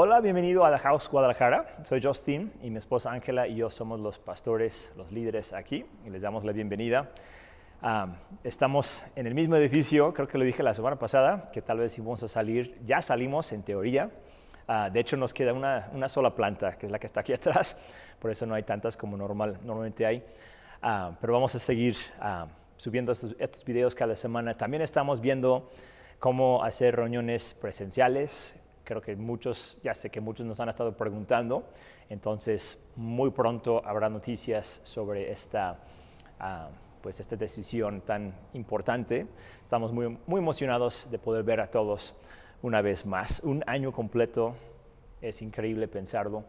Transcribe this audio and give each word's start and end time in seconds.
Hola, 0.00 0.20
bienvenido 0.20 0.64
a 0.64 0.70
The 0.70 0.78
House 0.78 1.08
Guadalajara. 1.08 1.82
Soy 1.82 2.00
Justin 2.00 2.52
y 2.62 2.70
mi 2.70 2.78
esposa 2.78 3.10
Ángela 3.10 3.48
y 3.48 3.56
yo 3.56 3.68
somos 3.68 3.98
los 3.98 4.20
pastores, 4.20 4.92
los 4.96 5.10
líderes 5.10 5.52
aquí 5.52 5.84
y 6.06 6.10
les 6.10 6.22
damos 6.22 6.44
la 6.44 6.52
bienvenida. 6.52 7.10
Ah, 7.82 8.06
estamos 8.44 9.02
en 9.16 9.26
el 9.26 9.34
mismo 9.34 9.56
edificio, 9.56 10.14
creo 10.14 10.28
que 10.28 10.38
lo 10.38 10.44
dije 10.44 10.62
la 10.62 10.72
semana 10.72 11.00
pasada, 11.00 11.50
que 11.52 11.62
tal 11.62 11.78
vez 11.78 11.98
íbamos 11.98 12.22
a 12.22 12.28
salir, 12.28 12.78
ya 12.86 13.02
salimos 13.02 13.50
en 13.50 13.64
teoría. 13.64 14.12
Ah, 14.68 14.88
de 14.88 15.00
hecho, 15.00 15.16
nos 15.16 15.34
queda 15.34 15.52
una, 15.52 15.90
una, 15.92 16.08
sola 16.08 16.32
planta, 16.32 16.78
que 16.78 16.86
es 16.86 16.92
la 16.92 17.00
que 17.00 17.08
está 17.08 17.22
aquí 17.22 17.32
atrás, 17.34 17.76
por 18.20 18.30
eso 18.30 18.46
no 18.46 18.54
hay 18.54 18.62
tantas 18.62 18.96
como 18.96 19.16
normal, 19.16 19.58
normalmente 19.64 20.06
hay. 20.06 20.24
Ah, 20.80 21.10
pero 21.20 21.32
vamos 21.32 21.56
a 21.56 21.58
seguir 21.58 21.96
subiendo 22.76 23.10
estos, 23.10 23.34
estos 23.40 23.64
videos 23.64 23.96
cada 23.96 24.14
semana. 24.14 24.56
También 24.56 24.80
estamos 24.80 25.20
viendo 25.20 25.72
cómo 26.20 26.62
hacer 26.62 26.94
reuniones 26.94 27.52
presenciales 27.60 28.56
creo 28.88 29.02
que 29.02 29.14
muchos, 29.16 29.76
ya 29.82 29.92
sé 29.92 30.08
que 30.08 30.18
muchos 30.18 30.46
nos 30.46 30.60
han 30.60 30.70
estado 30.70 30.96
preguntando, 30.96 31.62
entonces 32.08 32.82
muy 32.96 33.30
pronto 33.30 33.82
habrá 33.84 34.08
noticias 34.08 34.80
sobre 34.82 35.30
esta, 35.30 35.76
uh, 36.40 36.72
pues 37.02 37.20
esta 37.20 37.36
decisión 37.36 38.00
tan 38.00 38.32
importante. 38.54 39.26
Estamos 39.62 39.92
muy, 39.92 40.16
muy 40.26 40.38
emocionados 40.38 41.06
de 41.10 41.18
poder 41.18 41.44
ver 41.44 41.60
a 41.60 41.70
todos 41.70 42.14
una 42.62 42.80
vez 42.80 43.04
más. 43.04 43.40
Un 43.40 43.62
año 43.66 43.92
completo, 43.92 44.54
es 45.20 45.42
increíble 45.42 45.86
pensarlo. 45.86 46.44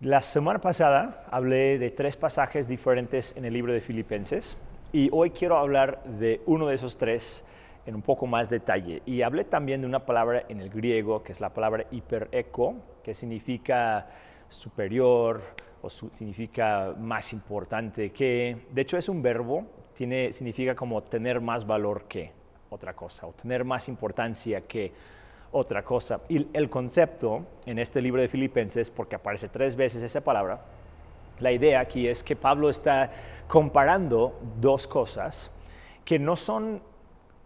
La 0.00 0.22
semana 0.22 0.60
pasada 0.60 1.26
hablé 1.32 1.80
de 1.80 1.90
tres 1.90 2.16
pasajes 2.16 2.68
diferentes 2.68 3.36
en 3.36 3.44
el 3.44 3.52
libro 3.52 3.72
de 3.72 3.80
Filipenses 3.80 4.56
y 4.92 5.08
hoy 5.10 5.30
quiero 5.30 5.56
hablar 5.56 6.04
de 6.04 6.40
uno 6.46 6.68
de 6.68 6.76
esos 6.76 6.96
tres 6.96 7.44
en 7.86 7.94
un 7.94 8.02
poco 8.02 8.26
más 8.26 8.50
detalle. 8.50 9.02
Y 9.06 9.22
hablé 9.22 9.44
también 9.44 9.80
de 9.80 9.86
una 9.86 10.04
palabra 10.04 10.44
en 10.48 10.60
el 10.60 10.70
griego, 10.70 11.22
que 11.22 11.32
es 11.32 11.40
la 11.40 11.50
palabra 11.50 11.86
hipereco, 11.90 12.74
que 13.02 13.14
significa 13.14 14.06
superior 14.48 15.42
o 15.82 15.88
significa 15.88 16.94
más 16.98 17.32
importante 17.32 18.10
que. 18.12 18.66
De 18.70 18.82
hecho, 18.82 18.96
es 18.96 19.08
un 19.08 19.22
verbo, 19.22 19.66
tiene, 19.94 20.32
significa 20.32 20.74
como 20.74 21.02
tener 21.02 21.40
más 21.40 21.66
valor 21.66 22.04
que 22.04 22.32
otra 22.70 22.94
cosa, 22.94 23.26
o 23.26 23.32
tener 23.32 23.64
más 23.64 23.88
importancia 23.88 24.62
que 24.62 24.92
otra 25.52 25.82
cosa. 25.82 26.20
Y 26.28 26.46
el 26.52 26.70
concepto 26.70 27.44
en 27.66 27.78
este 27.78 28.00
libro 28.00 28.20
de 28.20 28.28
Filipenses, 28.28 28.90
porque 28.90 29.16
aparece 29.16 29.48
tres 29.48 29.74
veces 29.74 30.02
esa 30.02 30.20
palabra, 30.20 30.60
la 31.40 31.52
idea 31.52 31.80
aquí 31.80 32.06
es 32.06 32.22
que 32.22 32.36
Pablo 32.36 32.68
está 32.68 33.10
comparando 33.48 34.38
dos 34.60 34.86
cosas 34.86 35.50
que 36.04 36.18
no 36.18 36.36
son 36.36 36.82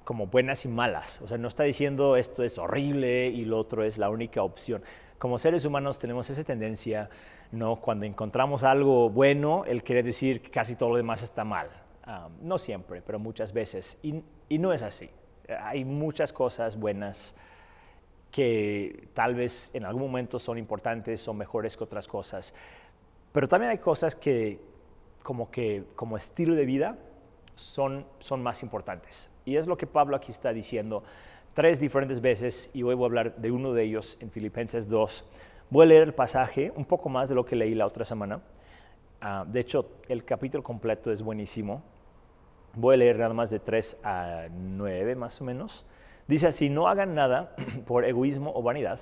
como 0.04 0.26
buenas 0.26 0.64
y 0.64 0.68
malas. 0.68 1.20
O 1.22 1.28
sea, 1.28 1.38
no 1.38 1.48
está 1.48 1.64
diciendo 1.64 2.16
esto 2.16 2.42
es 2.42 2.58
horrible 2.58 3.26
y 3.26 3.44
lo 3.44 3.58
otro 3.58 3.82
es 3.82 3.98
la 3.98 4.10
única 4.10 4.42
opción. 4.42 4.82
Como 5.18 5.38
seres 5.38 5.64
humanos 5.64 5.98
tenemos 5.98 6.28
esa 6.30 6.44
tendencia, 6.44 7.08
¿no? 7.50 7.76
Cuando 7.76 8.04
encontramos 8.04 8.62
algo 8.62 9.08
bueno, 9.08 9.64
él 9.66 9.82
quiere 9.82 10.02
decir 10.02 10.42
que 10.42 10.50
casi 10.50 10.76
todo 10.76 10.90
lo 10.90 10.96
demás 10.96 11.22
está 11.22 11.44
mal. 11.44 11.68
Ah, 12.04 12.28
no 12.42 12.58
siempre, 12.58 13.00
pero 13.00 13.18
muchas 13.18 13.52
veces. 13.52 13.98
Y, 14.02 14.22
y 14.48 14.58
no 14.58 14.72
es 14.72 14.82
así. 14.82 15.08
Hay 15.62 15.84
muchas 15.84 16.32
cosas 16.32 16.78
buenas 16.78 17.34
que 18.30 19.08
tal 19.14 19.34
vez 19.34 19.70
en 19.74 19.84
algún 19.84 20.02
momento 20.02 20.38
son 20.38 20.58
importantes, 20.58 21.20
son 21.20 21.38
mejores 21.38 21.76
que 21.76 21.84
otras 21.84 22.06
cosas. 22.06 22.52
Pero 23.32 23.48
también 23.48 23.70
hay 23.70 23.78
cosas 23.78 24.14
que 24.14 24.60
como 25.22 25.50
que 25.50 25.84
como 25.94 26.18
estilo 26.18 26.54
de 26.54 26.66
vida 26.66 26.98
son, 27.54 28.06
son 28.20 28.42
más 28.42 28.62
importantes. 28.62 29.30
Y 29.44 29.56
es 29.56 29.66
lo 29.66 29.76
que 29.76 29.86
Pablo 29.86 30.16
aquí 30.16 30.32
está 30.32 30.52
diciendo 30.52 31.02
tres 31.54 31.78
diferentes 31.78 32.20
veces 32.20 32.70
y 32.74 32.82
hoy 32.82 32.94
voy 32.94 33.04
a 33.04 33.06
hablar 33.06 33.36
de 33.36 33.50
uno 33.50 33.72
de 33.72 33.84
ellos 33.84 34.18
en 34.20 34.30
Filipenses 34.30 34.88
2. 34.88 35.24
Voy 35.70 35.84
a 35.84 35.86
leer 35.86 36.02
el 36.02 36.14
pasaje 36.14 36.72
un 36.76 36.84
poco 36.84 37.08
más 37.08 37.28
de 37.28 37.34
lo 37.34 37.44
que 37.44 37.56
leí 37.56 37.74
la 37.74 37.86
otra 37.86 38.04
semana. 38.04 38.40
Uh, 39.22 39.50
de 39.50 39.60
hecho, 39.60 39.88
el 40.08 40.24
capítulo 40.24 40.62
completo 40.62 41.10
es 41.10 41.22
buenísimo. 41.22 41.82
Voy 42.74 42.94
a 42.94 42.98
leer 42.98 43.18
nada 43.18 43.32
más 43.32 43.50
de 43.50 43.60
3 43.60 44.00
a 44.02 44.46
9 44.50 45.14
más 45.14 45.40
o 45.40 45.44
menos. 45.44 45.86
Dice 46.26 46.48
así, 46.48 46.68
no 46.68 46.88
hagan 46.88 47.14
nada 47.14 47.54
por 47.86 48.04
egoísmo 48.04 48.52
o 48.54 48.62
vanidad. 48.62 49.00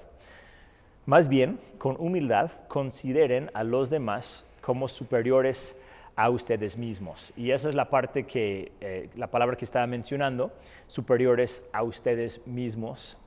Más 1.07 1.29
bien, 1.29 1.59
con 1.79 1.97
humildad, 1.99 2.51
consideren 2.69 3.51
a 3.55 3.65
los 3.65 3.91
demás 3.91 4.47
como 4.61 4.89
superiores 4.89 5.77
a 6.17 6.31
ustedes 6.31 6.77
mismos. 6.77 7.33
Y 7.37 7.51
esa 7.51 7.69
es 7.69 7.75
la 7.75 7.89
parte 7.89 8.25
que, 8.25 8.73
eh, 8.81 9.09
la 9.17 9.29
palabra 9.29 9.57
que 9.57 9.65
estaba 9.65 9.87
mencionando, 9.87 10.53
superiores 10.87 11.65
a 11.73 11.83
ustedes 11.83 12.47
mismos, 12.47 13.19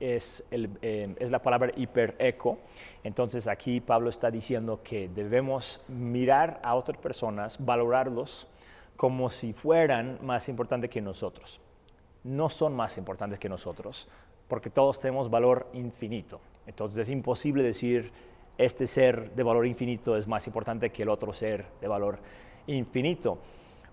es, 0.00 0.44
el, 0.50 0.68
eh, 0.82 1.14
es 1.20 1.30
la 1.30 1.40
palabra 1.40 1.72
hipereco. 1.76 2.58
Entonces 3.04 3.46
aquí 3.46 3.80
Pablo 3.80 4.10
está 4.10 4.30
diciendo 4.30 4.80
que 4.82 5.08
debemos 5.08 5.80
mirar 5.88 6.60
a 6.64 6.74
otras 6.74 6.98
personas, 6.98 7.64
valorarlos 7.64 8.48
como 8.96 9.30
si 9.30 9.52
fueran 9.52 10.18
más 10.22 10.48
importantes 10.48 10.90
que 10.90 11.00
nosotros. 11.00 11.60
No 12.24 12.48
son 12.48 12.74
más 12.74 12.98
importantes 12.98 13.38
que 13.38 13.48
nosotros, 13.48 14.08
porque 14.48 14.70
todos 14.70 15.00
tenemos 15.00 15.30
valor 15.30 15.68
infinito. 15.72 16.40
Entonces 16.66 16.98
es 16.98 17.08
imposible 17.08 17.62
decir 17.62 18.12
este 18.58 18.86
ser 18.86 19.32
de 19.32 19.42
valor 19.42 19.66
infinito 19.66 20.16
es 20.16 20.26
más 20.26 20.46
importante 20.46 20.90
que 20.90 21.02
el 21.02 21.08
otro 21.08 21.32
ser 21.32 21.66
de 21.80 21.88
valor 21.88 22.18
infinito. 22.66 23.38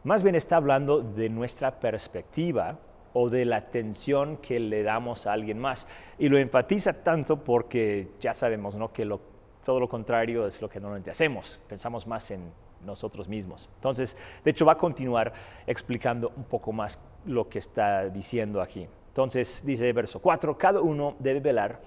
Más 0.04 0.24
bien 0.24 0.36
está 0.36 0.58
hablando 0.58 1.02
de 1.02 1.30
nuestra 1.30 1.80
perspectiva 1.80 2.78
o 3.14 3.30
de 3.30 3.46
la 3.46 3.58
atención 3.58 4.38
que 4.38 4.60
le 4.60 4.84
damos 4.84 5.28
a 5.28 5.34
alguien 5.34 5.60
más. 5.60 5.88
Y 6.18 6.30
lo 6.30 6.38
enfatiza 6.38 7.04
tanto 7.04 7.44
porque 7.44 8.12
ya 8.20 8.34
sabemos 8.34 8.76
¿no? 8.76 8.94
que 8.94 9.08
todo 9.64 9.80
lo 9.80 9.90
contrario 9.90 10.48
es 10.48 10.62
lo 10.62 10.70
que 10.70 10.80
normalmente 10.80 11.12
hacemos. 11.12 11.60
Pensamos 11.68 12.08
más 12.08 12.32
en 12.32 12.52
nosotros 12.86 13.28
mismos. 13.28 13.70
Entonces, 13.76 14.16
de 14.44 14.52
hecho, 14.52 14.66
va 14.66 14.74
a 14.74 14.78
continuar 14.78 15.34
explicando 15.68 16.32
un 16.36 16.46
poco 16.46 16.72
más 16.72 17.04
lo 17.26 17.50
que 17.50 17.60
está 17.60 18.08
diciendo 18.10 18.62
aquí. 18.62 18.88
Entonces, 19.10 19.64
dice 19.66 19.92
verso 19.92 20.22
4, 20.22 20.58
cada 20.58 20.80
uno 20.80 21.16
debe 21.20 21.40
velar 21.40 21.82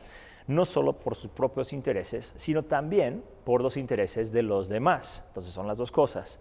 no 0.46 0.64
solo 0.64 0.94
por 0.94 1.14
sus 1.14 1.30
propios 1.30 1.72
intereses, 1.72 2.34
sino 2.36 2.62
también 2.64 3.22
por 3.44 3.62
los 3.62 3.76
intereses 3.76 4.32
de 4.32 4.42
los 4.42 4.68
demás. 4.68 5.24
Entonces 5.28 5.52
son 5.52 5.66
las 5.66 5.78
dos 5.78 5.92
cosas. 5.92 6.38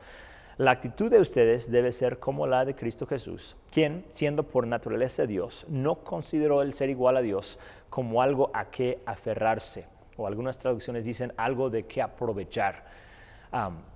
La 0.58 0.72
actitud 0.72 1.10
de 1.10 1.20
ustedes 1.20 1.72
debe 1.72 1.92
ser 1.92 2.20
como 2.20 2.46
la 2.46 2.66
de 2.66 2.76
Cristo 2.76 3.08
Jesús, 3.08 3.56
quien, 3.72 4.06
siendo 4.10 4.44
por 4.44 4.68
naturaleza 4.68 5.26
Dios, 5.26 5.66
no 5.70 6.04
consideró 6.04 6.62
el 6.62 6.74
ser 6.74 6.90
igual 6.90 7.18
a 7.18 7.22
Dios 7.22 7.58
como 7.90 8.22
algo 8.22 8.52
a 8.54 8.70
qué 8.70 9.02
aferrarse, 9.06 9.88
o 10.18 10.28
algunas 10.28 10.58
traducciones 10.58 11.06
dicen 11.06 11.34
algo 11.38 11.70
de 11.70 11.88
qué 11.88 12.02
aprovechar. 12.02 12.86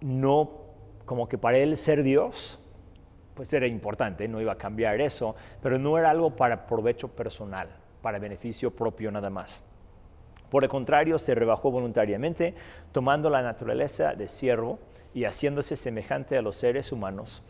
no, 0.01 0.51
como 1.05 1.29
que 1.29 1.37
para 1.37 1.57
él 1.57 1.77
ser 1.77 2.03
Dios, 2.03 2.59
pues 3.35 3.53
era 3.53 3.67
importante, 3.67 4.27
no 4.27 4.41
iba 4.41 4.53
a 4.53 4.57
cambiar 4.57 4.99
eso, 5.01 5.35
pero 5.61 5.77
no 5.77 5.97
era 5.97 6.09
algo 6.09 6.35
para 6.35 6.65
provecho 6.65 7.09
personal, 7.09 7.69
para 8.01 8.17
beneficio 8.17 8.71
propio 8.71 9.11
nada 9.11 9.29
más. 9.29 9.61
Por 10.55 10.63
el 10.63 10.69
contrario, 10.69 11.19
se 11.19 11.35
rebajó 11.35 11.69
voluntariamente, 11.69 12.53
tomando 12.93 13.29
la 13.29 13.41
naturaleza 13.41 14.13
de 14.13 14.29
siervo 14.29 14.79
y 15.13 15.25
haciéndose 15.25 15.75
semejante 15.75 16.37
a 16.37 16.41
los 16.41 16.55
seres 16.55 16.93
humanos. 16.93 17.43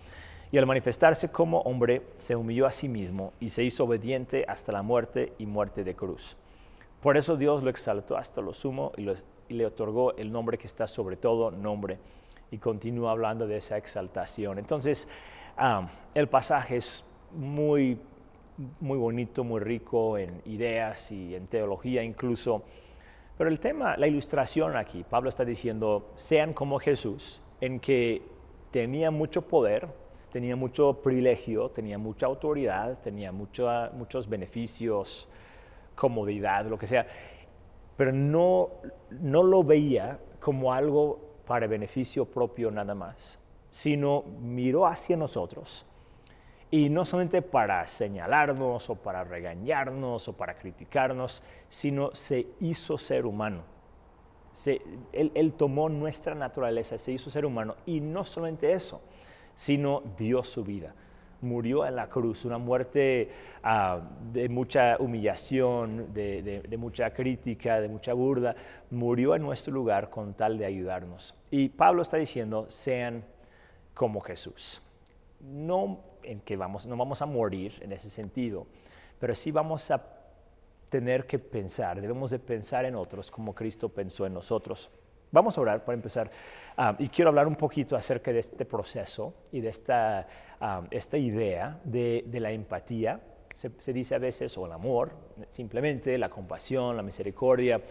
Y 0.51 0.57
al 0.57 0.65
manifestarse 0.65 1.29
como 1.29 1.59
hombre, 1.59 2.01
se 2.17 2.35
humilló 2.35 2.65
a 2.65 2.71
sí 2.71 2.89
mismo 2.89 3.31
y 3.39 3.51
se 3.51 3.61
hizo 3.61 3.83
obediente 3.83 4.43
hasta 4.47 4.71
la 4.71 4.81
muerte 4.81 5.33
y 5.37 5.45
muerte 5.45 5.83
de 5.83 5.93
cruz. 5.93 6.35
Por 6.99 7.15
eso 7.15 7.37
Dios 7.37 7.61
lo 7.61 7.69
exaltó 7.69 8.17
hasta 8.17 8.41
lo 8.41 8.53
sumo 8.53 8.91
y, 8.97 9.07
le 9.53 9.65
otorgó 9.67 10.17
el 10.17 10.31
nombre 10.31 10.57
que 10.57 10.65
está 10.65 10.87
sobre 10.87 11.15
todo 11.15 11.51
nombre. 11.51 11.99
Y 12.49 12.57
continúa 12.57 13.11
hablando 13.11 13.45
de 13.45 13.57
esa 13.57 13.77
exaltación. 13.77 14.57
Entonces, 14.57 15.07
ah, 15.57 15.87
el 16.15 16.27
pasaje 16.27 16.77
es 16.77 17.05
muy, 17.31 17.99
muy 18.79 18.97
bonito, 18.97 19.43
muy 19.43 19.59
rico 19.59 20.17
en 20.17 20.41
ideas 20.45 21.11
y 21.11 21.35
en 21.35 21.45
teología 21.45 22.01
incluso. 22.01 22.63
Pero 23.37 23.49
el 23.49 23.59
tema, 23.59 23.97
la 23.97 24.07
ilustración 24.07 24.77
aquí, 24.77 25.03
Pablo 25.03 25.29
está 25.29 25.43
diciendo, 25.43 26.11
sean 26.15 26.53
como 26.53 26.79
Jesús, 26.79 27.41
en 27.59 27.79
que 27.79 28.21
tenía 28.71 29.11
mucho 29.11 29.41
poder, 29.41 29.87
tenía 30.31 30.55
mucho 30.55 31.01
privilegio, 31.01 31.69
tenía 31.69 31.97
mucha 31.97 32.25
autoridad, 32.25 32.97
tenía 33.01 33.31
muchos 33.31 34.29
beneficios, 34.29 35.27
comodidad, 35.95 36.65
lo 36.65 36.77
que 36.77 36.87
sea, 36.87 37.07
pero 37.97 38.11
no, 38.11 38.69
no 39.09 39.43
lo 39.43 39.63
veía 39.63 40.19
como 40.39 40.73
algo 40.73 41.19
para 41.45 41.67
beneficio 41.67 42.25
propio 42.25 42.71
nada 42.71 42.95
más, 42.95 43.39
sino 43.69 44.23
miró 44.41 44.85
hacia 44.85 45.17
nosotros 45.17 45.85
y 46.75 46.89
no 46.89 47.05
solamente 47.05 47.41
para 47.41 47.87
señalarnos 47.87 48.89
o 48.89 48.95
para 48.95 49.23
regañarnos 49.23 50.27
o 50.27 50.33
para 50.33 50.57
criticarnos, 50.57 51.41
sino 51.69 52.13
se 52.13 52.47
hizo 52.59 52.97
ser 52.97 53.25
humano. 53.25 53.63
él, 55.13 55.53
tomó 55.53 55.87
nuestra 55.87 56.35
naturaleza, 56.35 56.97
se 56.97 57.13
hizo 57.13 57.29
ser 57.29 57.45
humano. 57.45 57.77
Y 57.85 58.01
no 58.01 58.25
solamente 58.25 58.73
eso, 58.73 58.99
sino 59.55 60.03
dio 60.17 60.43
su 60.43 60.65
vida. 60.65 60.93
murió 61.39 61.85
en 61.85 61.95
la 61.95 62.09
cruz, 62.09 62.43
una 62.43 62.57
muerte 62.57 63.29
ah, 63.63 64.01
de 64.33 64.49
mucha 64.49 64.97
humillación, 64.99 66.13
de, 66.13 66.61
de, 66.67 66.77
mucha 66.77 67.11
crítica, 67.11 67.79
de 67.79 67.87
mucha 67.87 68.11
burda, 68.11 68.53
murió 68.91 69.33
en 69.33 69.43
nuestro 69.43 69.73
lugar 69.73 70.09
con 70.09 70.33
tal 70.33 70.57
de 70.57 70.65
ayudarnos. 70.65 71.35
Y 71.51 71.69
Pablo 71.69 72.01
está 72.01 72.17
diciendo, 72.17 72.65
sean 72.69 73.23
como 73.93 74.19
Jesús. 74.19 74.81
No 75.39 76.14
en 76.27 76.41
que 76.41 76.55
vamos, 76.55 76.85
no 76.85 76.97
vamos 76.97 77.21
a 77.21 77.25
morir 77.25 77.73
en 77.81 77.91
ese 77.91 78.09
sentido, 78.09 78.67
pero 79.19 79.35
sí 79.35 79.51
vamos 79.51 79.89
a 79.91 80.01
tener 80.89 81.25
que 81.25 81.39
pensar, 81.39 81.99
debemos 81.99 82.31
de 82.31 82.39
pensar 82.39 82.85
en 82.85 82.95
otros 82.95 83.31
como 83.31 83.53
Cristo 83.53 83.89
pensó 83.89 84.25
en 84.25 84.33
nosotros. 84.33 84.89
Vamos 85.31 85.57
a 85.57 85.61
orar 85.61 85.83
para 85.83 85.95
empezar. 85.95 86.31
Ah, 86.77 86.95
y 86.97 87.09
quiero 87.09 87.29
hablar 87.29 87.47
un 87.47 87.55
poquito 87.55 87.97
acerca 87.97 88.31
de 88.31 88.39
este 88.39 88.63
proceso 88.63 89.33
y 89.51 89.59
de 89.59 89.69
esta, 89.69 90.27
ah, 90.61 90.83
esta 90.91 91.17
idea 91.17 91.79
de, 91.83 92.23
de 92.27 92.39
la 92.39 92.51
empatía. 92.51 93.19
Se, 93.53 93.71
se, 93.79 93.91
dice 93.91 94.15
a 94.15 94.19
veces, 94.19 94.57
o 94.57 94.65
el 94.65 94.71
amor, 94.71 95.11
simplemente 95.49 96.17
la 96.17 96.29
compasión, 96.29 96.95
la 96.95 97.03
misericordia. 97.03 97.81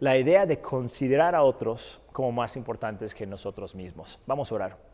La 0.00 0.16
idea 0.16 0.46
de 0.46 0.60
considerar 0.60 1.34
a 1.34 1.42
otros 1.42 2.00
como 2.12 2.30
más 2.30 2.56
importantes 2.56 3.14
que 3.14 3.26
nosotros 3.26 3.74
mismos. 3.74 4.20
Vamos 4.26 4.52
a 4.52 4.54
orar. 4.54 4.93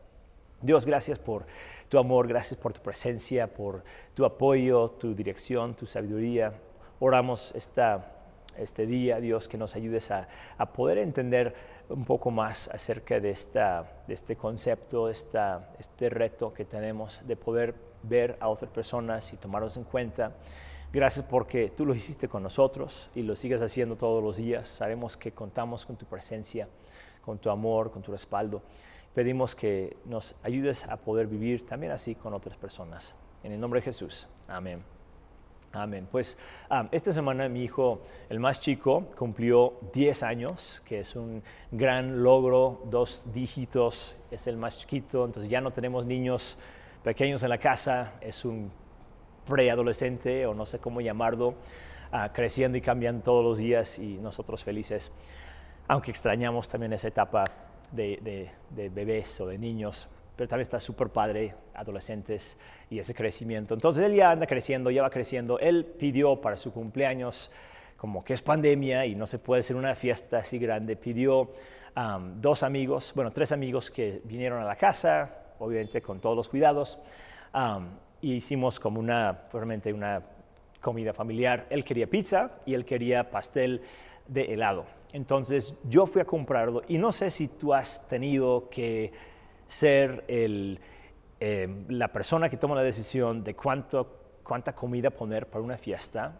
Dios, 0.61 0.85
gracias 0.85 1.17
por 1.17 1.45
tu 1.89 1.97
amor, 1.97 2.27
gracias 2.27 2.59
por 2.59 2.71
tu 2.71 2.81
presencia, 2.81 3.51
por 3.51 3.83
tu 4.13 4.25
apoyo, 4.25 4.91
tu 4.91 5.15
dirección, 5.15 5.75
tu 5.75 5.87
sabiduría. 5.87 6.53
Oramos 6.99 7.51
esta 7.55 8.17
este 8.57 8.85
día, 8.85 9.19
Dios, 9.19 9.47
que 9.47 9.57
nos 9.57 9.75
ayudes 9.75 10.11
a, 10.11 10.27
poder 10.73 10.99
entender 10.99 11.55
un 11.89 12.05
poco 12.05 12.29
más 12.31 12.67
acerca 12.67 13.19
de, 13.19 13.31
esta, 13.31 14.03
de 14.07 14.13
este 14.13 14.35
concepto, 14.35 15.09
esta, 15.09 15.73
este 15.79 16.09
reto 16.09 16.53
que 16.53 16.65
tenemos 16.65 17.25
de 17.25 17.35
poder 17.35 17.73
ver 18.03 18.37
a 18.39 18.49
otras 18.49 18.69
personas 18.69 19.33
y 19.33 19.37
tomarlos 19.37 19.77
en 19.77 19.83
cuenta. 19.83 20.33
Gracias 20.93 21.25
porque 21.25 21.69
tú 21.75 21.85
lo 21.85 21.95
hiciste 21.95 22.27
con 22.27 22.43
nosotros 22.43 23.09
y 23.15 23.23
lo 23.23 23.35
sigues 23.35 23.61
haciendo 23.61 23.95
todos 23.95 24.23
los 24.23 24.37
días. 24.37 24.67
Sabemos 24.67 25.17
que 25.17 25.31
contamos 25.31 25.85
con 25.85 25.95
tu 25.95 26.05
presencia, 26.05 26.67
con 27.23 27.39
tu 27.39 27.49
amor, 27.49 27.91
con 27.91 28.01
tu 28.01 28.11
respaldo. 28.11 28.61
Pedimos 29.13 29.55
que 29.55 29.97
nos 30.05 30.35
ayudes 30.43 30.85
a 30.85 30.97
poder 30.97 31.27
vivir 31.27 31.65
también 31.65 31.91
así 31.91 32.15
con 32.15 32.33
otras 32.33 32.57
personas. 32.57 33.13
En 33.43 33.51
el 33.51 33.59
nombre 33.59 33.81
de 33.81 33.85
Jesús. 33.85 34.27
Amén. 34.47 34.83
Amén. 35.73 36.07
Pues 36.11 36.37
esta 36.91 37.13
semana 37.13 37.47
mi 37.47 37.63
hijo, 37.63 38.01
el 38.29 38.41
más 38.41 38.59
chico, 38.59 39.07
cumplió 39.17 39.79
10 39.93 40.23
años, 40.23 40.81
que 40.85 40.99
es 40.99 41.15
un 41.15 41.43
gran 41.71 42.23
logro, 42.23 42.81
dos 42.85 43.23
dígitos, 43.33 44.19
es 44.31 44.47
el 44.47 44.57
más 44.57 44.79
chiquito, 44.79 45.23
entonces 45.23 45.49
ya 45.49 45.61
no 45.61 45.71
tenemos 45.71 46.05
niños 46.05 46.57
pequeños 47.03 47.43
en 47.43 47.49
la 47.49 47.57
casa, 47.57 48.13
es 48.19 48.43
un 48.43 48.69
preadolescente 49.47 50.45
o 50.45 50.53
no 50.53 50.65
sé 50.65 50.79
cómo 50.79 50.99
llamarlo, 50.99 51.55
ah, 52.11 52.31
creciendo 52.33 52.77
y 52.77 52.81
cambiando 52.81 53.23
todos 53.23 53.43
los 53.43 53.57
días 53.57 53.97
y 53.97 54.17
nosotros 54.17 54.65
felices, 54.65 55.11
aunque 55.87 56.11
extrañamos 56.11 56.67
también 56.67 56.91
esa 56.91 57.07
etapa 57.07 57.45
de 57.91 58.51
bebés 58.71 59.39
o 59.41 59.47
de 59.47 59.57
niños 59.57 60.07
pero 60.41 60.49
también 60.49 60.63
está 60.63 60.79
súper 60.79 61.09
padre, 61.09 61.53
adolescentes 61.75 62.57
y 62.89 62.97
ese 62.97 63.13
crecimiento. 63.13 63.75
Entonces 63.75 64.03
él 64.03 64.15
ya 64.15 64.31
anda 64.31 64.47
creciendo, 64.47 64.89
ya 64.89 65.03
va 65.03 65.11
creciendo. 65.11 65.59
Él 65.59 65.85
pidió 65.85 66.41
para 66.41 66.57
su 66.57 66.73
cumpleaños, 66.73 67.51
como 67.95 68.23
que 68.23 68.33
es 68.33 68.41
pandemia 68.41 69.05
y 69.05 69.13
no 69.13 69.27
se 69.27 69.37
puede 69.37 69.59
hacer 69.59 69.75
una 69.75 69.93
fiesta 69.93 70.39
así 70.39 70.57
grande, 70.57 70.95
pidió 70.95 71.51
dos 72.37 72.63
amigos, 72.63 73.11
bueno, 73.15 73.31
tres 73.31 73.51
amigos 73.51 73.91
que 73.91 74.21
vinieron 74.23 74.59
a 74.63 74.65
la 74.65 74.77
casa, 74.77 75.29
obviamente 75.59 76.01
con 76.01 76.19
todos 76.19 76.35
los 76.35 76.49
cuidados, 76.49 76.97
y 78.21 78.33
hicimos 78.33 78.79
como 78.79 78.99
una, 78.99 79.43
realmente 79.53 79.93
una 79.93 80.23
comida 80.79 81.13
familiar. 81.13 81.67
Él 81.69 81.83
quería 81.83 82.07
pizza 82.07 82.53
y 82.65 82.73
él 82.73 82.83
quería 82.83 83.29
pastel 83.29 83.83
de 84.27 84.53
helado. 84.53 84.85
Entonces 85.13 85.73
yo 85.83 86.05
fui 86.05 86.21
a 86.21 86.25
comprarlo 86.25 86.83
y 86.87 86.97
no 86.97 87.11
sé 87.11 87.31
si 87.31 87.47
tú 87.47 87.73
has 87.73 88.07
tenido 88.07 88.69
que 88.69 89.11
ser 89.67 90.23
el, 90.27 90.79
eh, 91.39 91.85
la 91.89 92.09
persona 92.09 92.49
que 92.49 92.57
toma 92.57 92.75
la 92.75 92.83
decisión 92.83 93.43
de 93.43 93.55
cuánto, 93.55 94.07
cuánta 94.43 94.73
comida 94.73 95.09
poner 95.09 95.47
para 95.47 95.63
una 95.63 95.77
fiesta. 95.77 96.39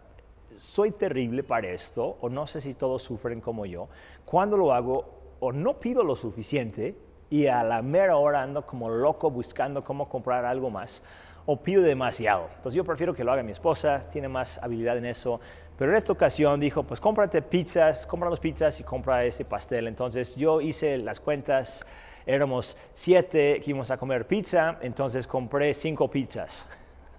Soy 0.56 0.92
terrible 0.92 1.42
para 1.42 1.68
esto, 1.68 2.18
o 2.20 2.28
no 2.28 2.46
sé 2.46 2.60
si 2.60 2.74
todos 2.74 3.02
sufren 3.02 3.40
como 3.40 3.66
yo. 3.66 3.88
Cuando 4.24 4.56
lo 4.56 4.72
hago, 4.72 5.36
o 5.40 5.50
no 5.50 5.80
pido 5.80 6.04
lo 6.04 6.14
suficiente 6.14 6.94
y 7.30 7.46
a 7.46 7.64
la 7.64 7.82
mera 7.82 8.16
hora 8.16 8.42
ando 8.42 8.64
como 8.64 8.90
loco 8.90 9.30
buscando 9.30 9.82
cómo 9.82 10.08
comprar 10.08 10.44
algo 10.44 10.70
más, 10.70 11.02
o 11.46 11.56
pido 11.56 11.82
demasiado. 11.82 12.48
Entonces 12.56 12.74
yo 12.74 12.84
prefiero 12.84 13.14
que 13.14 13.24
lo 13.24 13.32
haga 13.32 13.42
mi 13.42 13.52
esposa, 13.52 14.08
tiene 14.10 14.28
más 14.28 14.58
habilidad 14.58 14.96
en 14.96 15.06
eso. 15.06 15.40
Pero 15.78 15.90
en 15.90 15.96
esta 15.96 16.12
ocasión 16.12 16.60
dijo, 16.60 16.82
pues 16.84 17.00
cómprate 17.00 17.42
pizzas, 17.42 18.06
compra 18.06 18.30
pizzas 18.36 18.78
y 18.80 18.84
compra 18.84 19.24
ese 19.24 19.44
pastel. 19.44 19.88
Entonces 19.88 20.36
yo 20.36 20.60
hice 20.60 20.98
las 20.98 21.18
cuentas 21.18 21.84
éramos 22.26 22.76
siete 22.92 23.60
que 23.60 23.70
íbamos 23.70 23.90
a 23.90 23.96
comer 23.96 24.26
pizza, 24.26 24.78
entonces 24.80 25.26
compré 25.26 25.74
cinco 25.74 26.08
pizzas. 26.08 26.68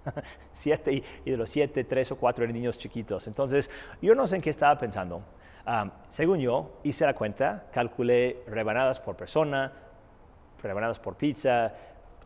siete 0.52 1.02
y, 1.24 1.30
de 1.30 1.36
los 1.36 1.50
siete, 1.50 1.84
tres 1.84 2.10
o 2.12 2.16
cuatro 2.16 2.44
eran 2.44 2.54
niños 2.54 2.78
chiquitos. 2.78 3.26
Entonces, 3.26 3.70
yo 4.00 4.14
no 4.14 4.26
sé 4.26 4.36
en 4.36 4.42
qué 4.42 4.50
estaba 4.50 4.78
pensando. 4.78 5.22
según 6.08 6.40
yo, 6.40 6.78
hice 6.82 7.06
la 7.06 7.14
cuenta, 7.14 7.66
calculé 7.72 8.42
rebanadas 8.46 9.00
por 9.00 9.16
persona, 9.16 9.72
rebanadas 10.62 10.98
por 10.98 11.16
pizza, 11.16 11.72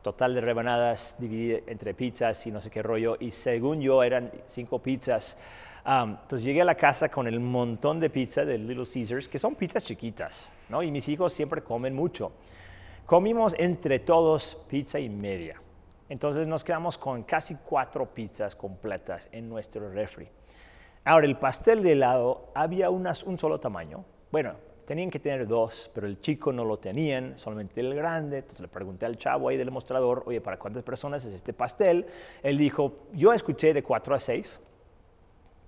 total 0.02 0.34
de 0.34 0.40
rebanadas 0.40 1.16
dividido 1.18 1.60
entre 1.66 1.94
pizzas 1.94 2.46
y 2.46 2.50
no 2.50 2.60
sé 2.60 2.70
qué 2.70 2.82
rollo, 2.82 3.16
y 3.20 3.30
según 3.30 3.80
yo 3.80 4.02
eran 4.02 4.30
cinco 4.46 4.78
pizzas. 4.80 5.36
entonces 5.84 6.42
llegué 6.42 6.62
a 6.62 6.64
la 6.64 6.74
casa 6.74 7.08
con 7.08 7.26
el 7.26 7.40
montón 7.40 8.00
de 8.00 8.10
pizza 8.10 8.44
de 8.44 8.58
Little 8.58 8.84
Caesars, 8.92 9.28
que 9.28 9.38
son 9.38 9.54
pizzas 9.54 9.84
chiquitas, 9.84 10.50
¿no? 10.68 10.82
Y 10.82 10.90
mis 10.90 11.08
hijos 11.08 11.32
siempre 11.32 11.62
comen 11.62 11.94
mucho. 11.94 12.32
Comimos 13.06 13.54
entre 13.58 14.00
todos 14.00 14.58
pizza 14.68 14.98
y 14.98 15.08
media. 15.08 15.60
Entonces 16.08 16.46
nos 16.46 16.64
quedamos 16.64 16.98
con 16.98 17.22
casi 17.22 17.54
cuatro 17.54 18.06
pizzas 18.06 18.54
completas 18.54 19.28
en 19.32 19.48
nuestro 19.48 19.90
refri. 19.90 20.28
Ahora, 21.04 21.26
el 21.26 21.36
pastel 21.36 21.82
de 21.82 21.92
helado 21.92 22.50
había 22.54 22.90
un 22.90 23.38
solo 23.38 23.58
tamaño. 23.58 24.04
Bueno, 24.30 24.54
tenían 24.88 25.10
que 25.10 25.18
tener 25.18 25.46
dos, 25.46 25.90
pero 25.92 26.06
el 26.06 26.18
chico 26.22 26.50
no 26.50 26.64
lo 26.64 26.78
tenían, 26.78 27.38
solamente 27.38 27.78
el 27.82 27.94
grande. 27.94 28.38
Entonces 28.38 28.60
le 28.60 28.68
pregunté 28.68 29.04
al 29.04 29.18
chavo 29.18 29.50
ahí 29.50 29.58
del 29.58 29.70
mostrador, 29.70 30.22
oye, 30.24 30.40
¿para 30.40 30.58
cuántas 30.58 30.82
personas 30.82 31.26
es 31.26 31.34
este 31.34 31.52
pastel? 31.52 32.06
Él 32.42 32.56
dijo, 32.56 32.94
yo 33.12 33.34
escuché 33.34 33.74
de 33.74 33.82
cuatro 33.82 34.14
a 34.14 34.18
seis 34.18 34.58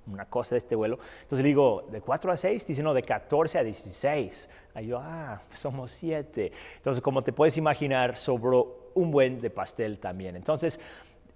una 0.07 0.25
cosa 0.25 0.55
de 0.55 0.59
este 0.61 0.75
vuelo. 0.75 0.99
Entonces 1.23 1.43
le 1.43 1.49
digo, 1.49 1.87
¿de 1.93 2.01
4 2.01 2.33
a 2.33 2.37
6? 2.37 2.67
Dice, 2.67 2.83
no, 2.83 2.95
de 2.95 3.03
14 3.03 3.59
a 3.59 3.63
16. 3.63 4.49
Ahí 4.75 4.87
yo, 4.89 4.99
ah, 4.99 5.43
somos 5.53 5.93
7. 5.93 6.50
Entonces, 6.77 7.03
como 7.03 7.23
te 7.23 7.33
puedes 7.33 7.57
imaginar, 7.59 8.17
sobró 8.17 8.91
un 8.95 9.11
buen 9.11 9.39
de 9.39 9.50
pastel 9.50 10.00
también. 10.00 10.35
Entonces, 10.35 10.81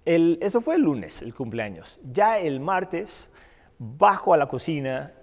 el, 0.03 0.39
eso 0.41 0.59
fue 0.59 0.75
el 0.75 0.81
lunes, 0.81 1.21
el 1.21 1.33
cumpleaños. 1.33 2.01
Ya 2.11 2.39
el 2.39 2.59
martes, 2.59 3.29
bajo 3.77 4.33
a 4.33 4.37
la 4.37 4.47
cocina, 4.47 5.13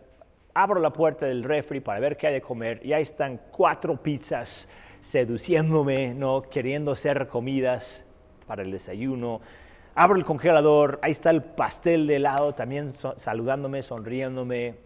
abro 0.55 0.81
la 0.81 0.93
puerta 0.93 1.27
del 1.27 1.45
refri 1.45 1.81
para 1.81 2.01
ver 2.01 2.17
qué 2.17 2.29
hay 2.29 2.35
de 2.35 2.41
comer 2.41 2.81
y 2.85 2.93
ahí 2.93 3.03
están 3.03 3.41
cuatro 3.51 3.97
pizzas 3.97 4.69
seduciéndome, 5.01 6.15
¿no? 6.15 6.43
queriendo 6.43 6.95
ser 6.95 7.27
comidas 7.29 8.05
para 8.47 8.63
el 8.63 8.71
desayuno. 8.71 9.41
Abro 9.95 10.17
el 10.17 10.25
congelador, 10.25 10.99
ahí 11.03 11.11
está 11.11 11.31
el 11.31 11.43
pastel 11.43 12.07
de 12.07 12.17
helado 12.17 12.55
también 12.55 12.93
saludándome, 12.93 13.83
sonriéndome. 13.83 14.77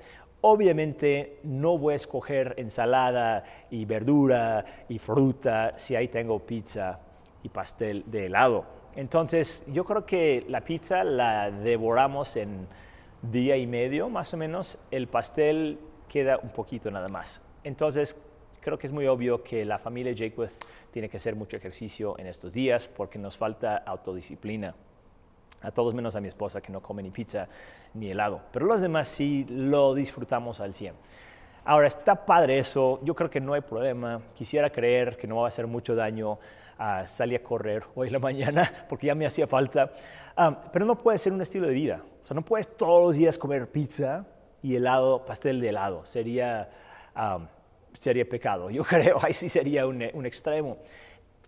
Obviamente 0.40 1.40
no 1.44 1.78
voy 1.78 1.94
a 1.94 1.96
escoger 1.96 2.54
ensalada 2.56 3.44
y 3.70 3.84
verdura 3.84 4.64
y 4.88 4.98
fruta 4.98 5.74
si 5.76 5.96
ahí 5.96 6.08
tengo 6.08 6.40
pizza 6.40 7.00
y 7.42 7.48
pastel 7.48 8.04
de 8.06 8.26
helado. 8.26 8.64
Entonces 8.96 9.64
yo 9.68 9.84
creo 9.84 10.06
que 10.06 10.44
la 10.48 10.62
pizza 10.62 11.04
la 11.04 11.50
devoramos 11.50 12.36
en 12.36 12.66
día 13.30 13.56
y 13.56 13.66
medio 13.66 14.08
más 14.08 14.32
o 14.34 14.36
menos, 14.36 14.78
el 14.90 15.08
pastel 15.08 15.78
queda 16.08 16.38
un 16.38 16.50
poquito 16.50 16.90
nada 16.90 17.08
más. 17.08 17.40
Entonces 17.64 18.20
creo 18.60 18.78
que 18.78 18.86
es 18.86 18.92
muy 18.92 19.06
obvio 19.06 19.42
que 19.42 19.64
la 19.64 19.78
familia 19.78 20.12
Jakeworth 20.16 20.64
tiene 20.90 21.08
que 21.08 21.18
hacer 21.18 21.36
mucho 21.36 21.56
ejercicio 21.56 22.18
en 22.18 22.26
estos 22.26 22.52
días 22.52 22.88
porque 22.88 23.18
nos 23.18 23.36
falta 23.36 23.76
autodisciplina 23.76 24.74
a 25.62 25.70
todos 25.70 25.94
menos 25.94 26.16
a 26.16 26.20
mi 26.20 26.28
esposa 26.28 26.60
que 26.60 26.72
no 26.72 26.80
come 26.80 27.02
ni 27.02 27.10
pizza 27.10 27.48
ni 27.94 28.10
helado, 28.10 28.40
pero 28.52 28.66
los 28.66 28.80
demás 28.80 29.08
sí 29.08 29.46
lo 29.48 29.94
disfrutamos 29.94 30.60
al 30.60 30.74
100. 30.74 30.94
Ahora, 31.64 31.88
está 31.88 32.26
padre 32.26 32.58
eso, 32.58 33.00
yo 33.02 33.14
creo 33.14 33.28
que 33.28 33.40
no 33.40 33.54
hay 33.54 33.60
problema, 33.60 34.20
quisiera 34.34 34.70
creer 34.70 35.16
que 35.16 35.26
no 35.26 35.36
va 35.36 35.46
a 35.46 35.48
hacer 35.48 35.66
mucho 35.66 35.96
daño 35.96 36.38
a 36.78 37.06
salir 37.06 37.40
a 37.40 37.42
correr 37.42 37.84
hoy 37.94 38.08
en 38.08 38.12
la 38.12 38.18
mañana, 38.18 38.72
porque 38.88 39.06
ya 39.06 39.14
me 39.14 39.26
hacía 39.26 39.46
falta, 39.46 39.92
ah, 40.36 40.70
pero 40.72 40.84
no 40.84 40.96
puede 40.96 41.18
ser 41.18 41.32
un 41.32 41.40
estilo 41.40 41.66
de 41.66 41.74
vida, 41.74 42.02
o 42.22 42.26
sea, 42.26 42.34
no 42.34 42.42
puedes 42.42 42.76
todos 42.76 43.02
los 43.08 43.16
días 43.16 43.38
comer 43.38 43.70
pizza 43.70 44.26
y 44.62 44.76
helado, 44.76 45.24
pastel 45.24 45.60
de 45.60 45.68
helado, 45.68 46.04
sería, 46.06 46.70
ah, 47.14 47.40
sería 48.00 48.28
pecado, 48.28 48.70
yo 48.70 48.84
creo, 48.84 49.18
ahí 49.22 49.32
sí 49.32 49.48
sería 49.48 49.86
un, 49.86 50.02
un 50.12 50.26
extremo. 50.26 50.78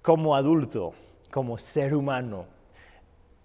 Como 0.03 0.37
adulto, 0.37 0.95
como 1.31 1.59
ser 1.59 1.95
humano, 1.95 2.47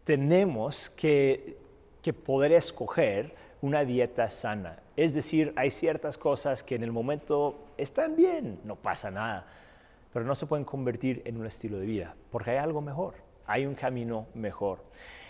tenemos 0.04 0.90
que, 0.92 1.58
que 2.02 2.14
poder 2.14 2.52
escoger 2.52 3.34
una 3.62 3.84
dieta 3.84 4.30
sana. 4.30 4.80
Es 4.96 5.14
decir, 5.14 5.54
hay 5.56 5.72
ciertas 5.72 6.18
cosas 6.18 6.64
que 6.64 6.76
en 6.76 6.84
el 6.84 6.92
momento 6.92 7.66
están 7.78 8.16
bien, 8.16 8.60
no 8.66 8.76
pasa 8.76 9.10
nada, 9.10 9.48
pero 10.14 10.26
no 10.26 10.36
se 10.36 10.46
pueden 10.46 10.64
convertir 10.64 11.24
en 11.26 11.38
un 11.38 11.48
estilo 11.48 11.80
de 11.80 11.86
vida, 11.86 12.16
porque 12.32 12.52
hay 12.52 12.58
algo 12.58 12.82
mejor, 12.82 13.16
hay 13.48 13.66
un 13.66 13.74
camino 13.74 14.28
mejor. 14.36 14.84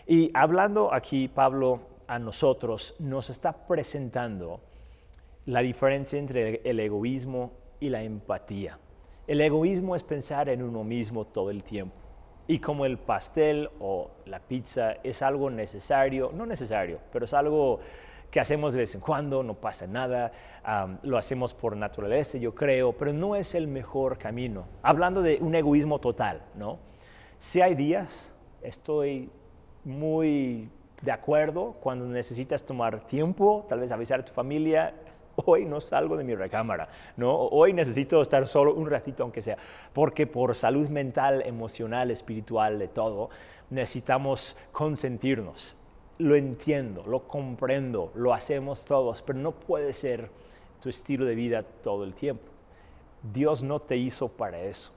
Y 0.05 0.29
hablando 0.33 0.93
aquí, 0.93 1.29
Pablo, 1.29 1.79
a 2.07 2.19
nosotros, 2.19 2.95
nos 2.99 3.29
está 3.29 3.65
presentando 3.65 4.59
la 5.45 5.61
diferencia 5.61 6.19
entre 6.19 6.61
el 6.69 6.79
egoísmo 6.79 7.53
y 7.79 7.89
la 7.89 8.03
empatía. 8.03 8.77
El 9.25 9.39
egoísmo 9.39 9.95
es 9.95 10.03
pensar 10.03 10.49
en 10.49 10.61
uno 10.61 10.83
mismo 10.83 11.25
todo 11.25 11.49
el 11.49 11.63
tiempo. 11.63 11.95
Y 12.45 12.59
como 12.59 12.85
el 12.85 12.97
pastel 12.97 13.69
o 13.79 14.11
la 14.25 14.39
pizza 14.41 14.97
es 15.03 15.21
algo 15.21 15.49
necesario, 15.49 16.31
no 16.33 16.45
necesario, 16.45 16.99
pero 17.13 17.23
es 17.23 17.33
algo 17.33 17.79
que 18.33 18.39
hacemos 18.39 18.73
de 18.73 18.79
vez 18.79 18.95
en 18.95 18.99
cuando, 18.99 19.43
no 19.43 19.53
pasa 19.53 19.85
nada, 19.85 20.31
lo 21.03 21.19
hacemos 21.19 21.53
por 21.53 21.77
naturaleza, 21.77 22.39
yo 22.39 22.55
creo, 22.55 22.91
pero 22.93 23.13
no 23.13 23.35
es 23.35 23.53
el 23.53 23.67
mejor 23.67 24.17
camino. 24.17 24.65
Hablando 24.81 25.21
de 25.21 25.37
un 25.39 25.53
egoísmo 25.53 25.99
total, 25.99 26.41
¿no? 26.55 26.79
Si 27.39 27.61
hay 27.61 27.75
días, 27.75 28.31
estoy 28.63 29.29
muy 29.83 30.67
de 31.03 31.11
acuerdo 31.11 31.75
cuando 31.79 32.07
necesitas 32.07 32.65
tomar 32.65 33.05
tiempo, 33.05 33.67
tal 33.69 33.81
vez 33.81 33.91
avisar 33.91 34.21
a 34.21 34.25
tu 34.25 34.33
familia, 34.33 34.95
hoy 35.45 35.65
no 35.65 35.79
salgo 35.79 36.17
de 36.17 36.23
mi 36.23 36.33
recámara, 36.33 36.89
¿no? 37.15 37.35
Hoy 37.35 37.71
necesito 37.71 38.19
estar 38.19 38.47
solo 38.47 38.73
un 38.73 38.89
ratito 38.89 39.21
aunque 39.21 39.43
sea, 39.43 39.59
porque 39.93 40.25
por 40.25 40.55
salud 40.55 40.89
mental, 40.89 41.43
emocional, 41.45 42.09
espiritual, 42.09 42.79
de 42.79 42.87
todo, 42.87 43.29
necesitamos 43.69 44.57
consentirnos. 44.71 45.77
Lo 46.23 46.37
entiendo, 46.37 47.03
lo 47.05 47.27
comprendo, 47.27 48.09
lo 48.15 48.33
hacemos 48.33 48.85
todos, 48.85 49.21
pero 49.21 49.37
no 49.39 49.51
puede 49.51 49.93
ser 49.93 50.29
tu 50.79 50.87
estilo 50.87 51.25
de 51.25 51.35
vida 51.35 51.63
todo 51.63 52.05
el 52.05 52.13
tiempo. 52.13 52.45
Dios 53.21 53.61
no 53.61 53.81
te 53.81 53.97
hizo 53.97 54.29
para 54.29 54.61
eso. 54.61 54.93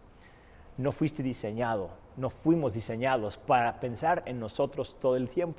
No 0.77 0.93
fuiste 0.93 1.25
diseñado, 1.25 1.91
no 2.17 2.31
fuimos 2.31 2.75
diseñados 2.75 3.37
para 3.39 3.81
pensar 3.81 4.23
en 4.27 4.39
nosotros 4.39 5.01
todo 5.01 5.17
el 5.17 5.29
tiempo. 5.29 5.59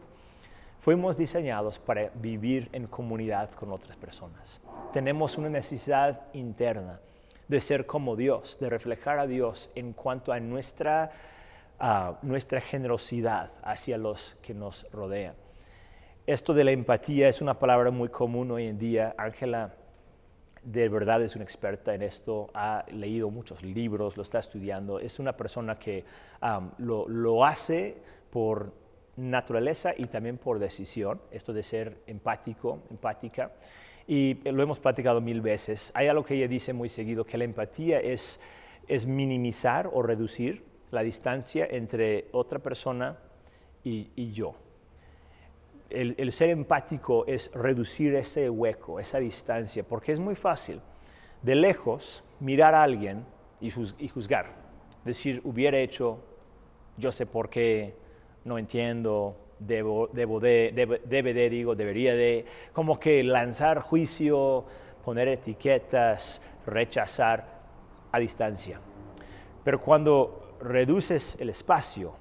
Fuimos 0.79 1.17
diseñados 1.17 1.79
para 1.79 2.11
vivir 2.15 2.69
en 2.71 2.87
comunidad 2.87 3.51
con 3.51 3.73
otras 3.73 3.97
personas. 3.97 4.61
Tenemos 4.93 5.37
una 5.37 5.49
necesidad 5.49 6.27
interna 6.31 7.01
de 7.49 7.59
ser 7.59 7.85
como 7.85 8.15
Dios, 8.15 8.57
de 8.61 8.69
reflejar 8.69 9.19
a 9.19 9.27
Dios 9.27 9.69
en 9.75 9.91
cuanto 9.91 10.31
a 10.31 10.39
nuestra, 10.39 11.11
nuestra 12.21 12.61
generosidad 12.61 13.51
hacia 13.63 13.97
los 13.97 14.37
que 14.41 14.53
nos 14.53 14.89
rodean. 14.93 15.35
Esto 16.27 16.53
de 16.53 16.65
la 16.65 16.71
empatía 16.71 17.29
es 17.29 17.41
una 17.41 17.57
palabra 17.57 17.89
muy 17.89 18.09
común 18.09 18.51
hoy 18.51 18.67
en 18.67 18.77
día. 18.77 19.15
Ángela 19.17 19.75
de 20.61 20.89
verdad 20.89 21.21
es 21.21 21.35
una 21.35 21.45
experta 21.45 21.95
en 21.95 22.01
esto, 22.01 22.49
ha 22.53 22.83
leído 22.91 23.29
muchos 23.29 23.63
libros, 23.63 24.17
lo 24.17 24.23
está 24.23 24.39
estudiando, 24.39 24.99
es 24.99 25.19
una 25.19 25.37
persona 25.37 25.79
que 25.79 26.03
lo, 26.79 27.07
lo 27.07 27.45
hace 27.45 27.95
por 28.29 28.73
naturaleza 29.15 29.93
y 29.97 30.03
también 30.07 30.37
por 30.37 30.59
decisión, 30.59 31.21
esto 31.31 31.53
de 31.53 31.63
ser 31.63 31.99
empático, 32.07 32.79
empática. 32.91 33.53
Y 34.05 34.33
lo 34.51 34.61
hemos 34.61 34.79
platicado 34.79 35.21
mil 35.21 35.39
veces. 35.39 35.93
Hay 35.95 36.07
algo 36.07 36.25
que 36.25 36.35
ella 36.35 36.49
dice 36.49 36.73
muy 36.73 36.89
seguido, 36.89 37.23
que 37.23 37.37
la 37.37 37.45
empatía 37.45 38.01
es, 38.01 38.41
es 38.89 39.05
minimizar 39.05 39.89
o 39.93 40.01
reducir 40.01 40.65
la 40.91 41.03
distancia 41.03 41.65
entre 41.71 42.27
otra 42.33 42.59
persona 42.59 43.17
y, 43.85 44.31
yo. 44.33 44.55
El, 45.89 46.15
el, 46.17 46.31
ser 46.31 46.49
empático 46.49 47.25
es 47.27 47.51
reducir 47.53 48.13
ese 48.15 48.49
hueco, 48.49 48.99
esa 48.99 49.19
distancia, 49.19 49.83
porque 49.83 50.11
es 50.11 50.19
muy 50.19 50.35
fácil 50.35 50.81
de 51.41 51.55
lejos 51.55 52.23
mirar 52.39 52.75
a 52.75 52.83
alguien 52.83 53.25
y, 53.61 53.71
y 53.99 54.07
juzgar, 54.09 54.53
decir, 55.05 55.41
hubiera 55.43 55.77
hecho, 55.77 56.19
yo 56.97 57.11
sé 57.11 57.25
por 57.25 57.49
qué, 57.49 57.95
no 58.43 58.57
entiendo, 58.57 59.37
debo, 59.59 60.07
debo 60.07 60.39
de, 60.39 60.99
debe, 61.05 61.33
de, 61.33 61.49
digo, 61.49 61.75
debería 61.75 62.15
de, 62.15 62.45
como 62.73 62.99
que 62.99 63.23
lanzar 63.23 63.79
juicio, 63.79 64.65
poner 65.03 65.27
etiquetas, 65.27 66.41
rechazar 66.65 67.61
a 68.11 68.19
distancia. 68.19 68.79
Pero 69.63 69.79
cuando 69.79 70.57
reduces 70.61 71.37
el 71.39 71.49
espacio, 71.49 72.15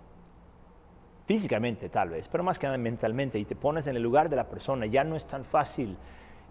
físicamente 1.26 1.88
tal 1.88 2.10
vez, 2.10 2.28
pero 2.28 2.42
más 2.42 2.58
que 2.58 2.66
nada 2.66 2.78
mentalmente, 2.78 3.38
y 3.38 3.44
te 3.44 3.56
pones 3.56 3.86
en 3.86 3.96
el 3.96 4.02
lugar 4.02 4.28
de 4.28 4.36
la 4.36 4.48
persona, 4.48 4.86
ya 4.86 5.04
no 5.04 5.16
es 5.16 5.26
tan 5.26 5.44
fácil 5.44 5.96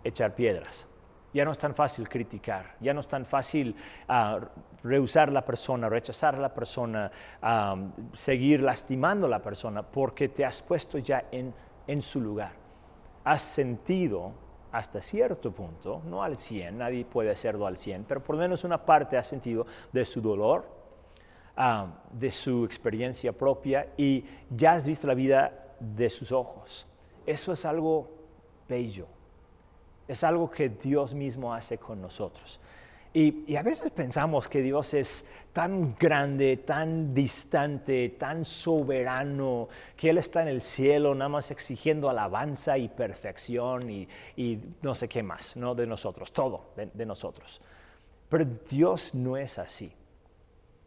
echar 0.03 0.35
piedras 0.35 0.87
ya 1.35 1.43
no 1.43 1.51
es 1.51 1.57
tan 1.57 1.75
fácil 1.75 2.07
criticar, 2.07 2.77
ya 2.79 2.93
no 2.93 3.01
es 3.01 3.09
tan 3.09 3.25
fácil 3.25 3.75
uh, 4.07 4.39
rehusar 4.85 5.33
la 5.33 5.43
persona, 5.43 5.89
rechazar 5.89 6.35
a 6.35 6.39
la 6.39 6.53
persona, 6.53 7.11
seguir 8.13 8.61
lastimando 8.61 9.27
a 9.27 9.29
la 9.29 9.41
persona, 9.41 9.83
porque 9.83 10.29
te 10.29 10.45
has 10.45 10.61
puesto 10.61 10.97
ya 10.97 11.25
en, 11.31 11.53
en 11.87 12.01
su 12.01 12.21
lugar. 12.21 12.53
Has 13.25 13.41
sentido 13.41 14.31
hasta 14.71 15.01
cierto 15.01 15.51
punto, 15.51 16.01
no 16.05 16.23
al 16.23 16.37
100, 16.37 16.77
nadie 16.77 17.03
puede 17.03 17.31
hacerlo 17.31 17.67
al 17.67 17.75
100, 17.75 18.05
pero 18.05 18.23
por 18.23 18.35
lo 18.35 18.41
menos 18.41 18.63
una 18.63 18.85
parte 18.85 19.17
has 19.17 19.27
sentido 19.27 19.65
de 19.91 20.05
su 20.05 20.21
dolor, 20.21 20.65
de 22.11 22.31
su 22.31 22.65
experiencia 22.65 23.31
propia 23.31 23.87
y 23.97 24.25
ya 24.49 24.73
has 24.73 24.85
visto 24.85 25.07
la 25.07 25.13
vida 25.13 25.75
de 25.79 26.09
sus 26.09 26.31
ojos. 26.31 26.85
Eso 27.25 27.53
es 27.53 27.65
algo 27.65 28.09
bello 28.67 29.07
es 30.07 30.23
algo 30.23 30.49
que 30.49 30.69
Dios 30.69 31.13
mismo 31.13 31.53
hace 31.53 31.77
con 31.77 32.01
nosotros. 32.01 32.59
Y, 33.13 33.55
a 33.55 33.63
veces 33.63 33.91
pensamos 33.91 34.49
que 34.49 34.61
Dios 34.61 34.93
es 34.93 35.25
tan 35.53 35.95
grande, 35.95 36.57
tan 36.57 37.13
distante, 37.13 38.09
tan 38.09 38.43
soberano, 38.43 39.69
que 39.95 40.09
Él 40.09 40.17
está 40.17 40.41
en 40.41 40.49
el 40.49 40.61
cielo 40.61 41.15
nada 41.15 41.29
más 41.29 41.49
exigiendo 41.49 42.09
alabanza 42.09 42.77
y 42.77 42.89
perfección 42.89 43.89
y, 43.89 44.07
no 44.81 44.93
sé 44.93 45.07
qué 45.07 45.23
más, 45.23 45.55
¿no? 45.55 45.75
De 45.75 45.87
nosotros, 45.87 46.33
todo 46.33 46.73
de, 46.75 47.05
nosotros. 47.05 47.61
Pero 48.27 48.45
Dios 48.69 49.15
no 49.15 49.37
es 49.37 49.59
así. 49.59 49.93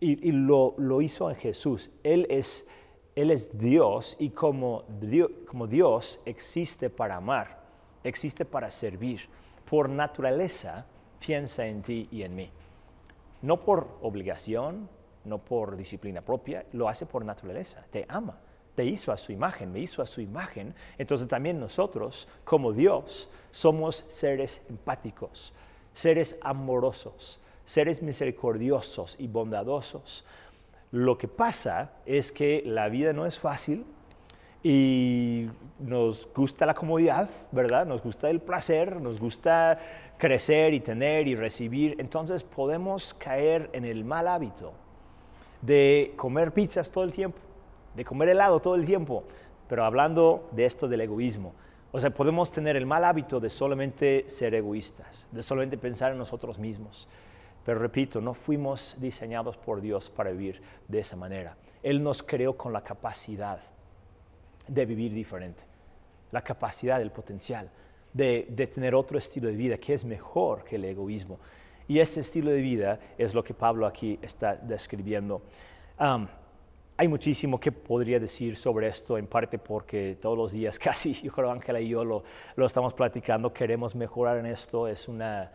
Y, 0.00 0.32
lo, 0.32 1.02
hizo 1.02 1.28
en 1.28 1.36
Jesús. 1.36 1.90
Él 2.04 2.26
es, 2.30 2.66
él 3.16 3.30
es 3.30 3.58
Dios 3.58 4.16
y 4.18 4.30
como 4.30 4.84
como 5.46 5.66
Dios 5.66 6.20
existe 6.24 6.88
para 6.88 7.16
amar 7.16 7.58
existe 8.04 8.44
para 8.44 8.70
servir. 8.70 9.28
Por 9.68 9.88
naturaleza, 9.88 10.86
piensa 11.18 11.66
en 11.66 11.82
ti 11.82 12.08
y 12.10 12.22
en 12.22 12.34
mí. 12.34 12.50
No 13.42 13.64
por 13.64 13.98
obligación, 14.02 14.88
no 15.24 15.38
por 15.38 15.76
disciplina 15.76 16.22
propia, 16.22 16.64
lo 16.72 16.88
hace 16.88 17.06
por 17.06 17.24
naturaleza. 17.24 17.84
Te 17.90 18.06
ama, 18.08 18.38
te 18.74 18.84
hizo 18.84 19.12
a 19.12 19.16
su 19.16 19.32
imagen, 19.32 19.72
me 19.72 19.80
hizo 19.80 20.02
a 20.02 20.06
su 20.06 20.20
imagen. 20.20 20.74
Entonces 20.96 21.28
también 21.28 21.60
nosotros, 21.60 22.28
como 22.44 22.72
Dios, 22.72 23.30
somos 23.50 24.04
seres 24.08 24.64
empáticos, 24.68 25.52
seres 25.92 26.38
amorosos, 26.40 27.40
seres 27.68 28.02
misericordiosos 28.02 29.14
y 29.18 29.28
bondadosos. 29.28 30.24
Lo 30.90 31.18
que 31.18 31.28
pasa 31.28 31.92
es 32.06 32.32
que 32.32 32.62
la 32.64 32.88
vida 32.88 33.12
no 33.12 33.26
es 33.26 33.38
fácil, 33.38 33.84
y 34.62 35.48
nos 35.78 36.28
gusta 36.34 36.66
la 36.66 36.74
comodidad, 36.74 37.30
¿verdad? 37.52 37.86
Nos 37.86 38.02
gusta 38.02 38.28
el 38.28 38.40
placer, 38.40 39.00
nos 39.00 39.20
gusta 39.20 39.78
crecer 40.16 40.74
y 40.74 40.80
tener 40.80 41.28
y 41.28 41.36
recibir. 41.36 41.94
Entonces 41.98 42.42
podemos 42.42 43.14
caer 43.14 43.70
en 43.72 43.84
el 43.84 44.04
mal 44.04 44.26
hábito 44.26 44.72
de 45.62 46.14
comer 46.16 46.52
pizzas 46.52 46.90
todo 46.90 47.04
el 47.04 47.12
tiempo, 47.12 47.38
de 47.94 48.04
comer 48.04 48.30
helado 48.30 48.60
todo 48.60 48.74
el 48.74 48.84
tiempo, 48.84 49.24
pero 49.68 49.84
hablando 49.84 50.48
de 50.52 50.64
esto 50.64 50.88
del 50.88 51.02
egoísmo. 51.02 51.54
O 51.92 52.00
sea, 52.00 52.10
podemos 52.10 52.50
tener 52.50 52.76
el 52.76 52.84
mal 52.84 53.04
hábito 53.04 53.40
de 53.40 53.50
solamente 53.50 54.24
ser 54.28 54.54
egoístas, 54.54 55.28
de 55.30 55.42
solamente 55.42 55.78
pensar 55.78 56.12
en 56.12 56.18
nosotros 56.18 56.58
mismos. 56.58 57.08
Pero 57.68 57.80
repito, 57.80 58.22
no 58.22 58.32
fuimos 58.32 58.96
diseñados 58.98 59.58
por 59.58 59.82
Dios 59.82 60.08
para 60.08 60.30
vivir 60.30 60.62
de 60.88 61.00
esa 61.00 61.16
manera. 61.16 61.54
Él 61.82 62.02
nos 62.02 62.22
creó 62.22 62.56
con 62.56 62.72
la 62.72 62.82
capacidad 62.82 63.60
de 64.66 64.86
vivir 64.86 65.12
diferente, 65.12 65.62
la 66.32 66.40
capacidad, 66.40 67.02
el 67.02 67.10
potencial 67.10 67.68
de, 68.14 68.70
tener 68.72 68.94
otro 68.94 69.18
estilo 69.18 69.48
de 69.48 69.54
vida 69.54 69.76
que 69.76 69.92
es 69.92 70.06
mejor 70.06 70.64
que 70.64 70.76
el 70.76 70.86
egoísmo. 70.86 71.40
Y 71.86 71.98
este 71.98 72.20
estilo 72.20 72.50
de 72.50 72.62
vida 72.62 73.00
es 73.18 73.34
lo 73.34 73.44
que 73.44 73.52
Pablo 73.52 73.86
aquí 73.86 74.18
está 74.22 74.56
describiendo. 74.56 75.42
hay 75.98 77.06
muchísimo 77.06 77.60
que 77.60 77.70
podría 77.70 78.18
decir 78.18 78.56
sobre 78.56 78.88
esto, 78.88 79.18
en 79.18 79.26
parte 79.26 79.58
porque 79.58 80.16
todos 80.18 80.38
los 80.38 80.52
días 80.52 80.78
casi, 80.78 81.12
yo 81.12 81.30
creo 81.32 81.50
Ángela 81.50 81.82
y 81.82 81.90
yo 81.90 82.02
lo, 82.02 82.24
lo, 82.56 82.64
estamos 82.64 82.94
platicando, 82.94 83.52
queremos 83.52 83.94
mejorar 83.94 84.38
en 84.38 84.46
esto, 84.46 84.88
es, 84.88 85.06
una, 85.06 85.52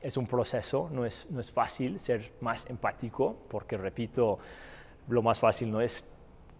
es 0.00 0.16
un 0.16 0.26
proceso, 0.26 0.88
no 0.92 1.04
es, 1.04 1.30
no 1.30 1.40
es 1.40 1.50
fácil 1.50 1.98
ser 2.00 2.32
más 2.40 2.68
empático, 2.68 3.36
porque 3.48 3.76
repito, 3.76 4.38
lo 5.08 5.22
más 5.22 5.40
fácil 5.40 5.70
no 5.70 5.80
es 5.80 6.06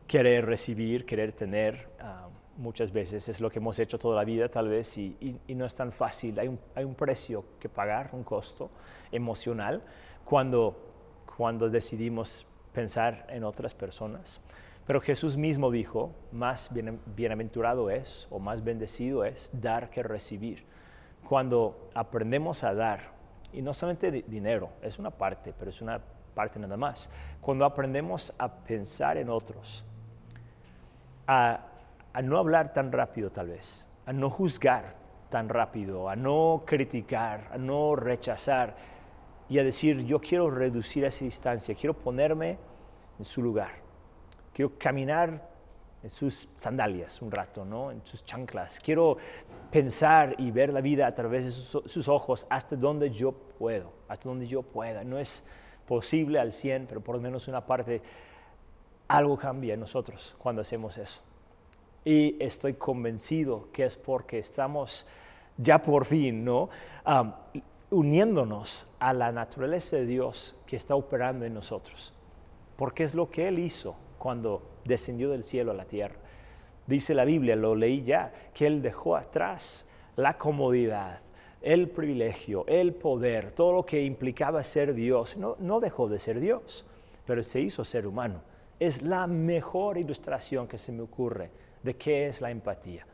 querer 0.07 0.47
recibir, 0.47 1.04
querer 1.07 1.33
tener. 1.33 1.88
muchas 2.57 2.90
veces 2.92 3.28
es 3.28 3.40
lo 3.40 3.50
que 3.50 3.61
hemos 3.61 3.78
hecho 3.78 4.00
toda 4.00 4.16
la 4.16 4.25
vida 4.25 4.49
tal 4.49 4.66
vez 4.68 4.99
y- 4.99 5.16
y 5.47 5.54
no 5.54 5.64
es 5.64 5.76
tan 5.76 5.92
fácil. 5.92 6.37
Hay 6.40 6.49
un, 6.49 6.59
hay 6.75 6.83
un 6.83 6.97
precio 6.97 7.45
que 7.61 7.68
pagar, 7.68 8.11
un 8.12 8.25
costo 8.25 8.68
emocional 9.12 9.80
cuando, 10.25 10.75
cuando 11.37 11.71
decidimos 11.71 12.45
pensar 12.73 13.26
en 13.28 13.45
otras 13.45 13.75
personas. 13.75 14.40
Pero 14.88 15.00
Jesús 15.00 15.37
mismo 15.37 15.71
dijo, 15.71 16.11
más 16.33 16.73
bien- 16.75 16.99
bienaventurado 17.14 17.90
es 17.90 18.26
o 18.28 18.40
más 18.40 18.64
bendecido 18.64 19.25
es 19.25 19.50
dar 19.52 19.88
que 19.90 20.02
recibir. 20.02 20.64
Cuando 21.28 21.90
aprendemos 21.94 22.64
a 22.64 22.73
dar, 22.75 23.00
y 23.52 23.61
no 23.62 23.75
solamente 23.75 24.11
di- 24.11 24.23
dinero, 24.23 24.70
es 24.82 24.99
una 24.99 25.11
parte, 25.11 25.52
pero 25.58 25.70
es 25.70 25.82
una 25.82 26.00
parte 26.35 26.58
nada 26.58 26.76
más. 26.76 27.11
Cuando 27.40 27.64
aprendemos 27.64 28.32
a 28.38 28.49
pensar 28.49 29.16
en 29.18 29.28
otros, 29.28 29.85
a, 31.26 31.61
a 32.12 32.23
no 32.23 32.38
hablar 32.38 32.73
tan 32.73 32.92
rápido 32.92 33.30
tal 33.30 33.49
vez, 33.49 33.85
a 34.06 34.12
no 34.12 34.30
juzgar 34.30 34.94
tan 35.28 35.49
rápido, 35.50 36.08
a 36.08 36.16
no 36.16 36.62
criticar, 36.64 37.49
a 37.52 37.58
no 37.58 37.94
rechazar 37.94 38.76
y 39.50 39.58
a 39.58 39.64
decir, 39.64 40.04
yo 40.06 40.20
quiero 40.20 40.50
reducir 40.50 41.04
esa 41.04 41.25
distancia, 41.25 41.75
quiero 41.75 41.92
ponerme 41.94 42.56
en 43.18 43.25
su 43.26 43.42
lugar, 43.42 43.73
quiero 44.54 44.73
caminar 44.78 45.48
en 46.02 46.11
sus 46.11 46.49
sandalias 46.57 47.21
un 47.23 47.31
rato, 47.31 47.64
¿no? 47.64 47.90
en 47.90 48.00
sus 48.05 48.25
chanclas, 48.25 48.81
quiero 48.81 49.17
pensar 49.71 50.35
y 50.38 50.50
ver 50.50 50.73
la 50.73 50.81
vida 50.81 51.07
a 51.07 51.14
través 51.14 51.45
de 51.45 51.50
sus, 51.50 51.83
sus 51.90 52.09
ojos 52.09 52.47
hasta 52.50 52.76
donde 52.76 53.11
yo 53.11 53.33
puedo, 53.33 53.93
hasta 54.09 54.28
donde 54.28 54.47
yo 54.47 54.62
pueda. 54.62 55.05
No 55.05 55.19
es 55.19 55.45
posible 55.87 56.38
al 56.38 56.52
100, 56.52 56.87
pero 56.87 57.00
por 57.00 57.17
lo 57.17 57.21
menos 57.21 57.49
una 57.49 57.64
parte 57.64 58.02
algo 59.09 59.37
cambia 59.37 59.75
en 59.75 59.81
nosotros 59.81 60.37
cuando 60.38 60.61
hacemos 60.61 60.99
eso. 60.99 61.21
Y 62.05 62.37
estoy 62.43 62.75
convencido 62.75 63.69
que 63.73 63.85
es 63.85 63.97
porque 63.97 64.38
estamos 64.38 65.07
ya 65.57 65.83
por 65.83 66.05
fin, 66.05 66.45
¿no? 66.45 66.69
Am, 67.05 67.35
uniéndonos 67.90 68.87
a 68.99 69.12
la 69.12 69.33
naturaleza 69.33 69.97
de 69.97 70.07
Dios 70.07 70.55
que 70.67 70.76
está 70.76 70.95
operando 70.95 71.45
en 71.45 71.55
nosotros. 71.55 72.12
Porque 72.76 73.05
es 73.05 73.14
lo 73.14 73.31
que 73.31 73.49
Él 73.49 73.59
hizo 73.59 73.97
cuando 74.19 74.62
descendió 74.88 75.30
del 75.30 75.45
cielo 75.45 75.71
a 75.71 75.75
la 75.75 75.85
tierra. 75.85 76.16
Dice 76.87 77.14
la 77.14 77.25
Biblia, 77.25 77.54
lo 77.54 77.76
leí 77.76 78.02
ya, 78.02 78.33
que 78.54 78.66
Él 78.66 78.83
dejó 78.83 79.14
atrás 79.14 79.87
la 80.16 80.38
comodidad, 80.38 81.21
el 81.61 81.88
privilegio, 81.90 82.64
el 82.66 82.95
poder, 82.95 83.52
todo 83.52 83.73
lo 83.73 83.87
que 83.87 84.02
implicaba 84.02 84.64
ser 84.64 84.95
Dios. 84.95 85.37
No, 85.37 85.57
no 85.61 85.80
dejó 85.80 86.09
de 86.09 86.18
ser 86.18 86.40
Dios, 86.40 86.87
pero 87.26 87.42
se 87.42 87.61
hizo 87.61 87.85
ser 87.85 88.07
humano. 88.07 88.40
Es 88.80 89.02
la 89.02 89.26
mejor 89.26 89.99
ilustración 89.99 90.66
que 90.66 90.78
se 90.78 90.90
me 90.90 91.02
ocurre 91.02 91.50
de 91.83 91.95
qué 91.95 92.26
es 92.26 92.40
la 92.40 92.50
empatía. 92.50 93.07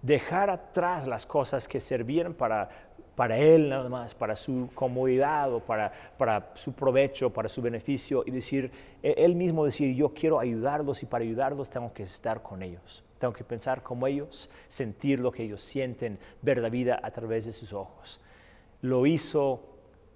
Dejar 0.00 0.50
atrás 0.50 1.06
las 1.06 1.26
cosas 1.26 1.68
que 1.68 1.78
servían 1.78 2.34
para, 2.34 2.68
para 3.14 3.38
Él 3.38 3.68
nada 3.68 3.88
más, 3.88 4.14
para 4.14 4.36
su 4.36 4.70
comodidad 4.74 5.52
o 5.52 5.60
para, 5.60 5.92
para 6.16 6.50
su 6.54 6.72
provecho, 6.72 7.30
para 7.30 7.48
su 7.48 7.60
beneficio, 7.60 8.24
y 8.26 8.30
decir, 8.30 8.70
e- 9.02 9.14
Él 9.18 9.34
mismo 9.34 9.64
decir, 9.64 9.94
yo 9.94 10.14
quiero 10.14 10.40
ayudarlos 10.40 11.02
y 11.02 11.06
para 11.06 11.24
ayudarlos 11.24 11.68
tengo 11.68 11.92
que 11.92 12.04
estar 12.04 12.42
con 12.42 12.62
ellos. 12.62 13.04
Tengo 13.18 13.34
que 13.34 13.44
pensar 13.44 13.82
como 13.82 14.06
ellos, 14.06 14.50
sentir 14.68 15.20
lo 15.20 15.30
que 15.30 15.44
ellos 15.44 15.62
sienten, 15.62 16.18
ver 16.40 16.58
la 16.58 16.68
vida 16.68 16.98
a 17.02 17.10
través 17.10 17.44
de 17.44 17.52
sus 17.52 17.72
ojos. 17.72 18.20
Lo 18.80 19.06
hizo, 19.06 19.60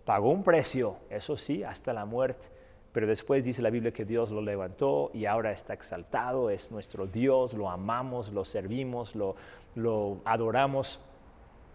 pagó 0.05 0.31
un 0.31 0.43
precio, 0.43 0.97
eso 1.09 1.37
sí, 1.37 1.63
hasta 1.63 1.93
la 1.93 2.05
muerte, 2.05 2.49
pero 2.93 3.07
después 3.07 3.45
dice 3.45 3.63
la 3.63 3.71
Biblia 3.71 3.93
que 3.93 4.05
Dios 4.05 4.31
lo 4.31 4.41
levantó 4.41 5.11
y 5.13 5.27
ahora 5.27 5.53
está 5.53 5.75
exaltado, 5.75 6.51
es 6.51 6.73
nuestro 6.73 7.07
Dios, 7.07 7.53
lo 7.53 7.71
amamos, 7.71 8.33
lo 8.33 8.45
servimos, 8.45 9.15
lo, 9.15 9.37
lo 9.75 10.23
adoramos. 10.25 11.01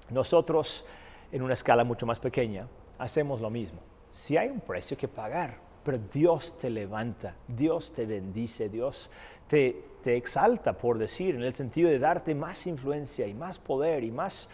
Nosotros, 0.10 0.84
en 1.32 1.42
una 1.42 1.54
escala 1.54 1.84
mucho 1.84 2.06
más 2.06 2.20
pequeña, 2.20 2.68
hacemos 2.98 3.42
lo 3.42 3.50
mismo. 3.50 3.80
Si 4.10 4.38
hay 4.38 4.50
un 4.50 4.60
precio 4.60 4.98
que 4.98 5.08
pagar, 5.08 5.58
pero 5.84 5.98
Dios 5.98 6.58
te 6.60 6.70
levanta, 6.70 7.36
Dios 7.48 7.94
te 7.94 8.05
bendice, 8.05 8.70
Dios 8.70 9.10
te, 9.48 9.84
exalta, 10.05 10.74
por 10.74 10.98
decir, 10.98 11.36
en 11.36 11.44
el 11.44 11.53
sentido 11.53 11.90
de 11.90 12.00
darte 12.00 12.36
más 12.36 12.68
influencia 12.68 13.27
y 13.27 13.34
más 13.34 13.60
poder 13.60 14.03
y 14.03 14.12
más, 14.12 14.50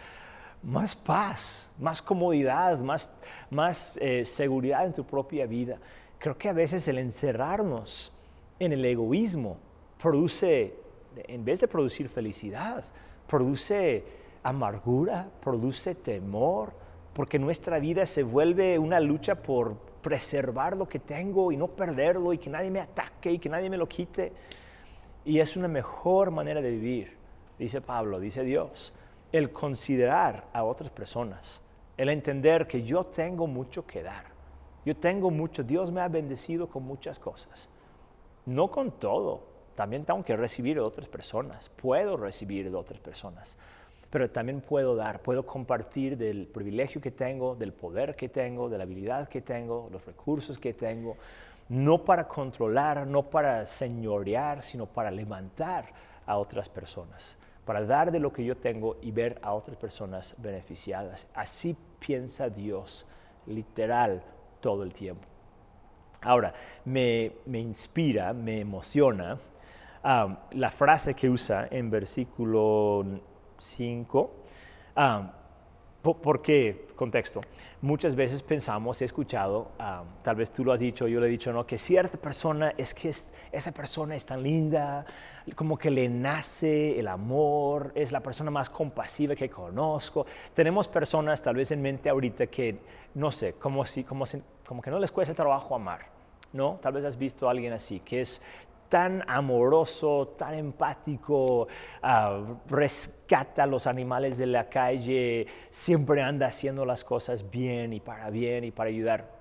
más 0.62 0.94
paz, 0.94 1.70
más 1.78 2.00
comodidad, 2.00 2.78
más, 2.78 3.14
más 3.50 3.96
eh, 4.00 4.24
seguridad 4.24 4.86
en 4.86 4.94
tu 4.94 5.04
propia 5.04 5.46
vida. 5.46 5.78
Creo 6.18 6.36
que 6.36 6.48
a 6.48 6.52
veces 6.52 6.86
el 6.88 6.98
encerrarnos 6.98 8.12
en 8.58 8.72
el 8.72 8.84
egoísmo 8.84 9.58
produce, 10.00 10.74
en 11.16 11.44
vez 11.44 11.60
de 11.60 11.68
producir 11.68 12.08
felicidad, 12.08 12.84
produce 13.26 14.04
amargura, 14.48 15.28
produce 15.42 15.94
temor, 15.94 16.72
porque 17.12 17.38
nuestra 17.38 17.78
vida 17.78 18.06
se 18.06 18.22
vuelve 18.22 18.78
una 18.78 19.00
lucha 19.00 19.36
por 19.36 19.76
preservar 20.02 20.76
lo 20.76 20.88
que 20.88 20.98
tengo 20.98 21.52
y 21.52 21.56
no 21.56 21.68
perderlo 21.68 22.32
y 22.32 22.38
que 22.38 22.50
nadie 22.50 22.70
me 22.70 22.80
ataque 22.80 23.32
y 23.32 23.38
que 23.38 23.48
nadie 23.48 23.68
me 23.68 23.76
lo 23.76 23.88
quite. 23.88 24.32
Y 25.24 25.40
es 25.40 25.56
una 25.56 25.68
mejor 25.68 26.30
manera 26.30 26.60
de 26.60 26.70
vivir, 26.70 27.16
dice 27.58 27.80
Pablo, 27.80 28.20
dice 28.20 28.42
Dios, 28.44 28.92
el 29.32 29.52
considerar 29.52 30.46
a 30.52 30.64
otras 30.64 30.90
personas, 30.90 31.62
el 31.96 32.08
entender 32.08 32.66
que 32.66 32.84
yo 32.84 33.04
tengo 33.04 33.46
mucho 33.46 33.86
que 33.86 34.02
dar. 34.02 34.24
Yo 34.84 34.96
tengo 34.96 35.30
mucho, 35.30 35.62
Dios 35.62 35.90
me 35.90 36.00
ha 36.00 36.08
bendecido 36.08 36.68
con 36.68 36.84
muchas 36.84 37.18
cosas. 37.18 37.68
No 38.46 38.70
con 38.70 38.92
todo, 38.92 39.42
también 39.74 40.04
tengo 40.04 40.24
que 40.24 40.36
recibir 40.36 40.76
de 40.76 40.82
otras 40.82 41.08
personas, 41.08 41.68
puedo 41.68 42.16
recibir 42.16 42.70
de 42.70 42.76
otras 42.76 43.00
personas, 43.00 43.58
pero 44.10 44.30
también 44.30 44.60
puedo 44.60 44.96
dar, 44.96 45.20
puedo 45.20 45.44
compartir 45.44 46.16
del 46.16 46.46
privilegio 46.46 47.00
que 47.00 47.10
tengo, 47.10 47.54
del 47.54 47.72
poder 47.72 48.16
que 48.16 48.28
tengo, 48.28 48.68
de 48.68 48.78
la 48.78 48.84
habilidad 48.84 49.28
que 49.28 49.42
tengo, 49.42 49.88
los 49.92 50.04
recursos 50.06 50.58
que 50.58 50.72
tengo, 50.72 51.16
no 51.68 52.04
para 52.04 52.26
controlar, 52.26 53.06
no 53.06 53.24
para 53.24 53.66
señorear, 53.66 54.62
sino 54.62 54.86
para 54.86 55.10
levantar 55.10 55.86
a 56.24 56.38
otras 56.38 56.68
personas, 56.68 57.36
para 57.66 57.84
dar 57.84 58.10
de 58.10 58.18
lo 58.18 58.32
que 58.32 58.44
yo 58.44 58.56
tengo 58.56 58.96
y 59.02 59.10
ver 59.10 59.38
a 59.42 59.52
otras 59.52 59.76
personas 59.76 60.34
beneficiadas. 60.38 61.28
Así 61.34 61.76
piensa 61.98 62.48
Dios, 62.48 63.06
literal, 63.46 64.22
todo 64.60 64.82
el 64.82 64.94
tiempo. 64.94 65.26
Ahora, 66.22 66.52
me, 66.84 67.32
me 67.46 67.60
inspira, 67.60 68.32
me 68.32 68.60
emociona 68.60 69.38
um, 70.02 70.36
la 70.52 70.70
frase 70.70 71.14
que 71.14 71.28
usa 71.28 71.68
en 71.70 71.90
versículo 71.90 73.04
5. 73.58 74.30
Um, 74.96 75.28
po- 76.02 76.16
¿Por 76.20 76.40
qué? 76.42 76.86
Contexto. 76.96 77.40
Muchas 77.80 78.16
veces 78.16 78.42
pensamos, 78.42 79.00
he 79.02 79.04
escuchado, 79.04 79.70
um, 79.78 80.06
tal 80.22 80.34
vez 80.34 80.50
tú 80.50 80.64
lo 80.64 80.72
has 80.72 80.80
dicho, 80.80 81.06
yo 81.06 81.20
lo 81.20 81.26
he 81.26 81.28
dicho, 81.28 81.52
¿no? 81.52 81.64
Que 81.64 81.78
cierta 81.78 82.18
persona, 82.18 82.74
es 82.76 82.92
que 82.92 83.10
es- 83.10 83.32
esa 83.52 83.70
persona 83.70 84.16
es 84.16 84.26
tan 84.26 84.42
linda, 84.42 85.04
como 85.54 85.78
que 85.78 85.88
le 85.90 86.08
nace 86.08 86.98
el 86.98 87.06
amor, 87.06 87.92
es 87.94 88.10
la 88.10 88.20
persona 88.20 88.50
más 88.50 88.68
compasiva 88.68 89.36
que 89.36 89.48
conozco. 89.48 90.26
Tenemos 90.54 90.88
personas 90.88 91.40
tal 91.40 91.54
vez 91.54 91.70
en 91.70 91.80
mente 91.80 92.08
ahorita 92.08 92.48
que, 92.48 92.80
no 93.14 93.30
sé, 93.30 93.52
como, 93.52 93.84
si, 93.86 94.02
como, 94.02 94.26
si- 94.26 94.42
como 94.66 94.82
que 94.82 94.90
no 94.90 94.98
les 94.98 95.12
cuesta 95.12 95.32
trabajo 95.34 95.76
amar, 95.76 96.06
¿no? 96.52 96.80
Tal 96.82 96.94
vez 96.94 97.04
has 97.04 97.16
visto 97.16 97.46
a 97.46 97.52
alguien 97.52 97.72
así, 97.72 98.00
que 98.00 98.22
es 98.22 98.42
tan 98.88 99.22
amoroso, 99.26 100.34
tan 100.38 100.54
empático, 100.54 101.68
ah, 102.02 102.42
rescata 102.68 103.64
a 103.64 103.66
los 103.66 103.86
animales 103.86 104.38
de 104.38 104.46
la 104.46 104.68
calle, 104.68 105.46
siempre 105.70 106.22
anda 106.22 106.46
haciendo 106.46 106.84
las 106.84 107.04
cosas 107.04 107.50
bien 107.50 107.92
y 107.92 108.00
para 108.00 108.30
bien 108.30 108.64
y 108.64 108.70
para 108.70 108.90
ayudar. 108.90 109.38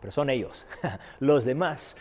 Pero 0.00 0.10
son 0.10 0.30
ellos. 0.30 0.66
Los 1.20 1.44
demás 1.44 1.96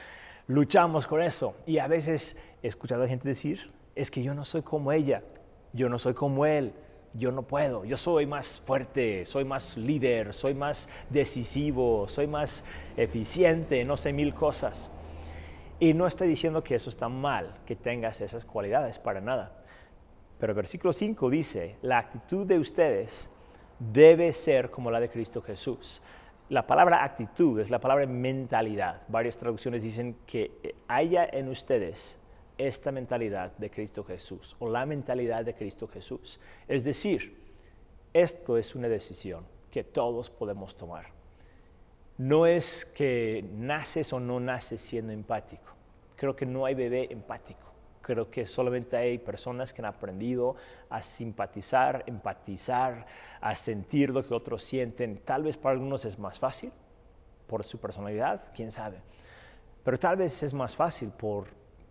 luchamos 0.48 1.08
con 1.08 1.22
eso. 1.22 1.56
Y 1.66 1.80
a 1.80 1.88
veces 1.88 2.38
he 2.62 2.68
escuchado 2.68 3.04
a 3.04 3.08
gente 3.08 3.28
decir, 3.28 3.72
es 3.96 4.12
que 4.12 4.24
yo 4.24 4.34
no 4.34 4.46
soy 4.46 4.62
como 4.62 4.92
ella, 4.92 5.24
yo 5.74 5.90
no 5.90 6.00
soy 6.00 6.14
como 6.14 6.46
él, 6.46 6.74
yo 7.14 7.32
no 7.32 7.44
puedo, 7.44 7.86
yo 7.86 7.96
soy 7.96 8.26
más 8.26 8.60
fuerte, 8.60 9.26
soy 9.26 9.46
más 9.46 9.78
líder, 9.78 10.34
soy 10.34 10.54
más 10.54 10.90
decisivo, 11.10 12.08
soy 12.10 12.28
más 12.28 12.66
eficiente, 12.98 13.86
no 13.86 13.96
sé 13.96 14.12
mil 14.12 14.34
cosas. 14.34 14.90
Y 15.80 15.94
no 15.94 16.08
estoy 16.08 16.28
diciendo 16.28 16.64
que 16.64 16.76
eso 16.76 16.90
está 16.90 17.10
mal, 17.10 17.56
que 17.66 17.76
tengas 17.76 18.22
esas 18.22 18.46
cualidades, 18.46 18.98
para 18.98 19.20
nada. 19.20 19.52
Pero 20.40 20.52
el 20.52 20.56
versículo 20.56 20.94
5 20.94 21.30
dice, 21.30 21.78
la 21.82 21.98
actitud 21.98 22.46
de 22.46 22.60
ustedes 22.60 23.30
debe 23.80 24.34
ser 24.34 24.72
como 24.72 24.90
la 24.92 25.00
de 25.00 25.10
Cristo 25.10 25.42
Jesús. 25.42 26.02
La 26.50 26.68
palabra 26.68 27.04
actitud 27.04 27.60
es 27.60 27.70
la 27.70 27.80
palabra 27.80 28.06
mentalidad. 28.06 29.02
Varias 29.08 29.38
traducciones 29.38 29.84
dicen 29.84 30.18
que 30.26 30.76
haya 30.88 31.26
en 31.26 31.50
ustedes 31.50 32.18
esta 32.58 32.92
mentalidad 32.92 33.52
de 33.58 33.70
Cristo 33.70 34.04
Jesús 34.04 34.56
o 34.60 34.70
la 34.70 34.86
mentalidad 34.86 35.44
de 35.44 35.56
Cristo 35.56 35.88
Jesús. 35.88 36.40
Es 36.68 36.84
decir, 36.84 37.38
esto 38.14 38.58
es 38.58 38.76
una 38.76 38.88
decisión 38.88 39.46
que 39.72 39.84
todos 39.84 40.30
podemos 40.30 40.76
tomar. 40.78 41.15
No 42.18 42.46
es 42.46 42.86
que 42.86 43.46
naces 43.56 44.14
o 44.14 44.22
no 44.22 44.40
naces 44.40 44.80
siendo 44.80 45.12
empático. 45.12 45.74
Creo 46.16 46.34
que 46.34 46.46
no 46.46 46.66
hay 46.66 46.74
bebé 46.74 47.12
empático. 47.12 47.74
Creo 48.02 48.30
que 48.32 48.46
solamente 48.46 48.96
hay 48.96 49.18
personas 49.18 49.74
que 49.74 49.82
han 49.82 49.88
aprendido 49.88 50.56
a 50.90 51.02
simpatizar, 51.02 52.04
empatizar, 52.06 53.06
a 53.42 53.56
sentir 53.58 54.12
lo 54.12 54.26
que 54.26 54.34
otros 54.34 54.64
sienten. 54.64 55.18
Tal 55.26 55.44
vez 55.44 55.58
para 55.58 55.74
algunos 55.74 56.06
es 56.06 56.18
más 56.18 56.40
fácil 56.40 56.72
por 57.48 57.66
su 57.66 57.80
personalidad, 57.80 58.44
quién 58.56 58.72
sabe. 58.72 59.02
Pero 59.84 60.00
tal 60.00 60.16
vez 60.16 60.42
es 60.42 60.54
más 60.54 60.74
fácil 60.74 61.10
por 61.10 61.48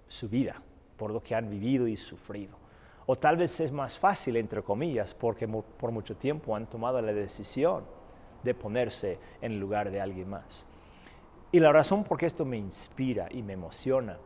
su 0.09 0.29
vida, 0.29 0.63
por 0.97 1.11
lo 1.11 1.23
que 1.23 1.35
han 1.35 1.51
vivido 1.51 1.87
y 1.87 1.99
sufrido. 1.99 2.57
O 3.05 3.17
tal 3.17 3.37
vez 3.37 3.61
es 3.61 3.71
más 3.71 3.99
fácil, 3.99 4.37
entre 4.37 4.63
comillas, 4.63 5.13
porque 5.13 5.47
por 5.47 5.91
mucho 5.91 6.17
tiempo 6.17 6.57
han 6.57 6.67
tomado 6.67 7.03
la 7.03 7.13
decisión 7.13 7.85
de 8.45 8.55
ponerse 8.55 9.19
en 9.41 9.53
el 9.53 9.61
lugar 9.61 9.91
de 9.91 10.01
alguien 10.01 10.31
más. 10.31 10.67
Y 11.53 11.61
la 11.61 11.73
razón 11.73 12.05
por 12.05 12.19
qué 12.19 12.27
esto 12.27 12.45
me 12.45 12.57
inspira 12.57 13.29
y 13.31 13.43
me 13.43 13.53
emociona 13.53 14.19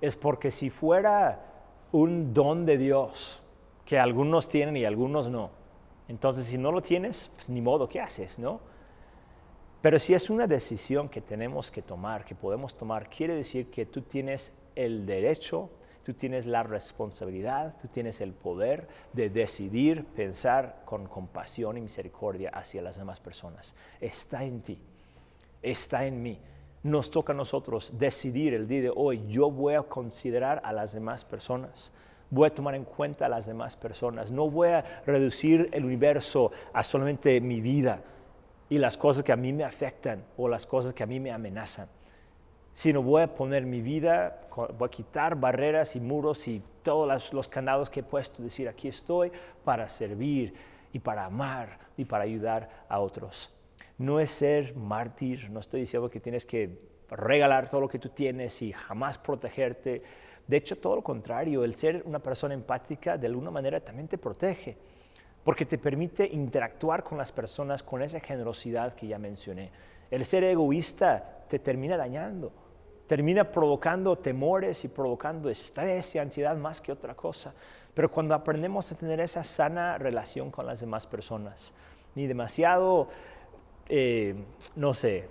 es 0.00 0.16
porque 0.16 0.50
si 0.50 0.68
fuera 0.68 1.46
un 1.92 2.34
don 2.34 2.66
de 2.66 2.76
Dios, 2.76 3.42
que 3.84 3.98
algunos 3.98 4.48
tienen 4.48 4.76
y 4.76 4.84
algunos 4.84 5.28
no, 5.28 5.50
entonces 6.08 6.46
si 6.46 6.58
no 6.58 6.72
lo 6.72 6.82
tienes, 6.82 7.30
pues 7.34 7.48
ni 7.50 7.60
modo, 7.60 7.88
¿qué 7.88 8.00
haces? 8.00 8.38
¿No? 8.38 8.60
Pero 9.80 9.98
si 9.98 10.14
es 10.14 10.30
una 10.30 10.46
decisión 10.46 11.08
que 11.08 11.20
tenemos 11.20 11.70
que 11.70 11.82
tomar, 11.82 12.24
que 12.24 12.34
podemos 12.34 12.76
tomar, 12.76 13.08
quiere 13.08 13.34
decir 13.34 13.70
que 13.70 13.86
tú 13.86 14.02
tienes 14.02 14.52
el 14.74 15.06
derecho, 15.06 15.70
tú 16.02 16.14
tienes 16.14 16.46
la 16.46 16.62
responsabilidad, 16.62 17.74
tú 17.80 17.88
tienes 17.88 18.20
el 18.20 18.32
poder 18.32 18.88
de 19.12 19.30
decidir 19.30 20.04
pensar 20.04 20.82
con 20.84 21.06
compasión 21.06 21.78
y 21.78 21.80
misericordia 21.80 22.50
hacia 22.50 22.82
las 22.82 22.96
demás 22.96 23.20
personas. 23.20 23.74
Está 24.00 24.44
en 24.44 24.60
ti, 24.60 24.78
está 25.62 26.06
en 26.06 26.22
mí. 26.22 26.38
Nos 26.82 27.10
toca 27.10 27.32
a 27.32 27.36
nosotros 27.36 27.92
decidir 27.96 28.54
el 28.54 28.66
día 28.66 28.82
de 28.82 28.92
hoy, 28.94 29.24
yo 29.28 29.50
voy 29.50 29.74
a 29.74 29.82
considerar 29.82 30.60
a 30.64 30.72
las 30.72 30.92
demás 30.92 31.24
personas, 31.24 31.92
voy 32.28 32.48
a 32.48 32.54
tomar 32.54 32.74
en 32.74 32.84
cuenta 32.84 33.26
a 33.26 33.28
las 33.28 33.46
demás 33.46 33.76
personas, 33.76 34.30
no 34.30 34.50
voy 34.50 34.68
a 34.68 35.02
reducir 35.06 35.68
el 35.72 35.84
universo 35.84 36.50
a 36.72 36.82
solamente 36.82 37.40
mi 37.40 37.60
vida 37.60 38.02
y 38.68 38.78
las 38.78 38.96
cosas 38.96 39.22
que 39.22 39.32
a 39.32 39.36
mí 39.36 39.52
me 39.52 39.64
afectan 39.64 40.24
o 40.36 40.48
las 40.48 40.66
cosas 40.66 40.94
que 40.94 41.02
a 41.02 41.06
mí 41.06 41.20
me 41.20 41.30
amenazan, 41.30 41.88
sino 42.74 43.02
voy 43.02 43.22
a 43.22 43.34
poner 43.34 43.64
mi 43.64 43.80
vida, 43.80 44.40
voy 44.78 44.86
a 44.86 44.90
quitar 44.90 45.36
barreras 45.36 45.96
y 45.96 46.00
muros 46.00 46.46
y 46.48 46.62
todos 46.82 47.32
los 47.32 47.48
candados 47.48 47.90
que 47.90 48.00
he 48.00 48.02
puesto, 48.02 48.42
decir, 48.42 48.68
aquí 48.68 48.88
estoy 48.88 49.30
para 49.64 49.88
servir 49.88 50.54
y 50.92 50.98
para 50.98 51.24
amar 51.24 51.78
y 51.96 52.04
para 52.04 52.24
ayudar 52.24 52.68
a 52.88 53.00
otros 53.00 53.52
no 54.02 54.18
es 54.18 54.32
ser 54.32 54.74
mártir, 54.74 55.48
no 55.50 55.60
estoy 55.60 55.80
diciendo 55.80 56.10
que 56.10 56.20
tienes 56.20 56.44
que 56.44 56.78
regalar 57.08 57.68
todo 57.68 57.82
lo 57.82 57.88
que 57.88 57.98
tú 57.98 58.08
tienes 58.08 58.60
y 58.62 58.72
jamás 58.72 59.16
protegerte. 59.16 60.02
De 60.46 60.56
hecho, 60.56 60.76
todo 60.76 60.96
lo 60.96 61.02
contrario, 61.02 61.62
el 61.64 61.74
ser 61.74 62.02
una 62.04 62.18
persona 62.18 62.54
empática 62.54 63.16
de 63.16 63.28
alguna 63.28 63.50
manera 63.50 63.80
también 63.80 64.08
te 64.08 64.18
protege, 64.18 64.76
porque 65.44 65.66
te 65.66 65.78
permite 65.78 66.26
interactuar 66.26 67.04
con 67.04 67.16
las 67.16 67.30
personas 67.30 67.82
con 67.82 68.02
esa 68.02 68.18
generosidad 68.18 68.94
que 68.94 69.06
ya 69.06 69.18
mencioné. 69.18 69.70
El 70.10 70.24
ser 70.24 70.44
egoísta 70.44 71.44
te 71.48 71.58
termina 71.58 71.96
dañando, 71.96 72.52
termina 73.06 73.50
provocando 73.50 74.16
temores 74.16 74.84
y 74.84 74.88
provocando 74.88 75.50
estrés 75.50 76.14
y 76.14 76.18
ansiedad 76.18 76.56
más 76.56 76.80
que 76.80 76.92
otra 76.92 77.14
cosa. 77.14 77.54
Pero 77.94 78.10
cuando 78.10 78.34
aprendemos 78.34 78.90
a 78.90 78.96
tener 78.96 79.20
esa 79.20 79.44
sana 79.44 79.98
relación 79.98 80.50
con 80.50 80.66
las 80.66 80.80
demás 80.80 81.06
personas, 81.06 81.72
ni 82.14 82.26
demasiado 82.26 83.08
eh, 83.88 84.34
no 84.76 84.94
sé, 84.94 85.28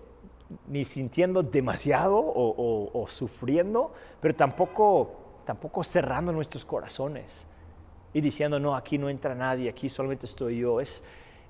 ni 0.67 0.83
sintiendo 0.83 1.41
demasiado 1.41 2.17
o, 2.19 3.05
sufriendo, 3.07 3.93
pero 4.19 4.35
tampoco, 4.35 5.41
tampoco 5.45 5.83
cerrando 5.83 6.31
nuestros 6.31 6.65
corazones 6.65 7.47
y 8.13 8.21
diciendo, 8.21 8.59
no, 8.59 8.75
aquí 8.75 8.97
no 8.97 9.09
entra 9.09 9.33
nadie, 9.33 9.69
aquí 9.69 9.89
solamente 9.89 10.25
estoy 10.25 10.59
yo. 10.59 10.81
Es, 10.81 11.03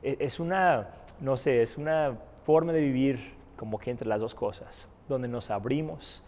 es 0.04 0.40
una, 0.40 0.90
no 1.20 1.36
sé, 1.38 1.64
es 1.64 1.78
una 1.78 2.18
forma 2.46 2.72
de 2.72 2.82
vivir 2.82 3.34
como 3.58 3.80
que 3.80 3.92
entre 3.92 4.08
las 4.08 4.20
dos 4.20 4.36
cosas, 4.36 4.88
donde 5.12 5.28
nos 5.28 5.52
abrimos, 5.52 6.24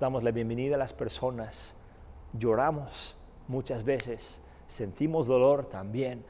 damos 0.00 0.22
la 0.22 0.32
bienvenida 0.32 0.74
a 0.74 0.78
las 0.78 0.92
personas, 0.92 1.76
lloramos 2.32 3.16
muchas 3.48 3.84
veces, 3.84 4.42
sentimos 4.66 5.26
dolor 5.26 5.66
también, 5.66 6.24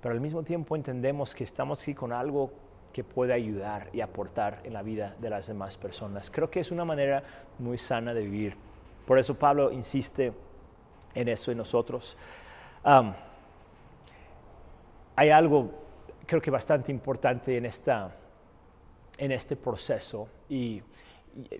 pero 0.00 0.14
al 0.14 0.20
mismo 0.20 0.44
tiempo 0.44 0.76
entendemos 0.76 1.34
que 1.34 1.44
estamos 1.44 1.82
aquí 1.82 1.94
con 1.94 2.12
algo 2.12 2.52
que 2.92 3.02
puede 3.02 3.32
ayudar 3.32 3.90
y 3.92 4.00
aportar 4.00 4.60
en 4.64 4.72
la 4.72 4.82
vida 4.82 5.16
de 5.20 5.28
las 5.28 5.48
demás 5.48 5.76
personas. 5.76 6.30
Creo 6.30 6.48
que 6.48 6.60
es 6.60 6.70
una 6.70 6.84
manera 6.84 7.22
muy 7.58 7.76
sana 7.76 8.14
de 8.14 8.22
vivir. 8.22 8.56
Por 9.04 9.18
eso 9.18 9.34
Pablo 9.34 9.72
insiste 9.72 10.32
en 11.14 11.28
eso 11.28 11.50
en 11.50 11.58
nosotros. 11.58 12.16
hay 15.16 15.30
algo, 15.30 15.70
creo 16.24 16.40
que 16.40 16.50
bastante 16.50 16.92
importante 16.92 17.56
en, 17.56 17.66
esta, 17.66 18.14
en 19.18 19.32
este 19.32 19.56
proceso 19.56 20.28
y, 20.48 20.82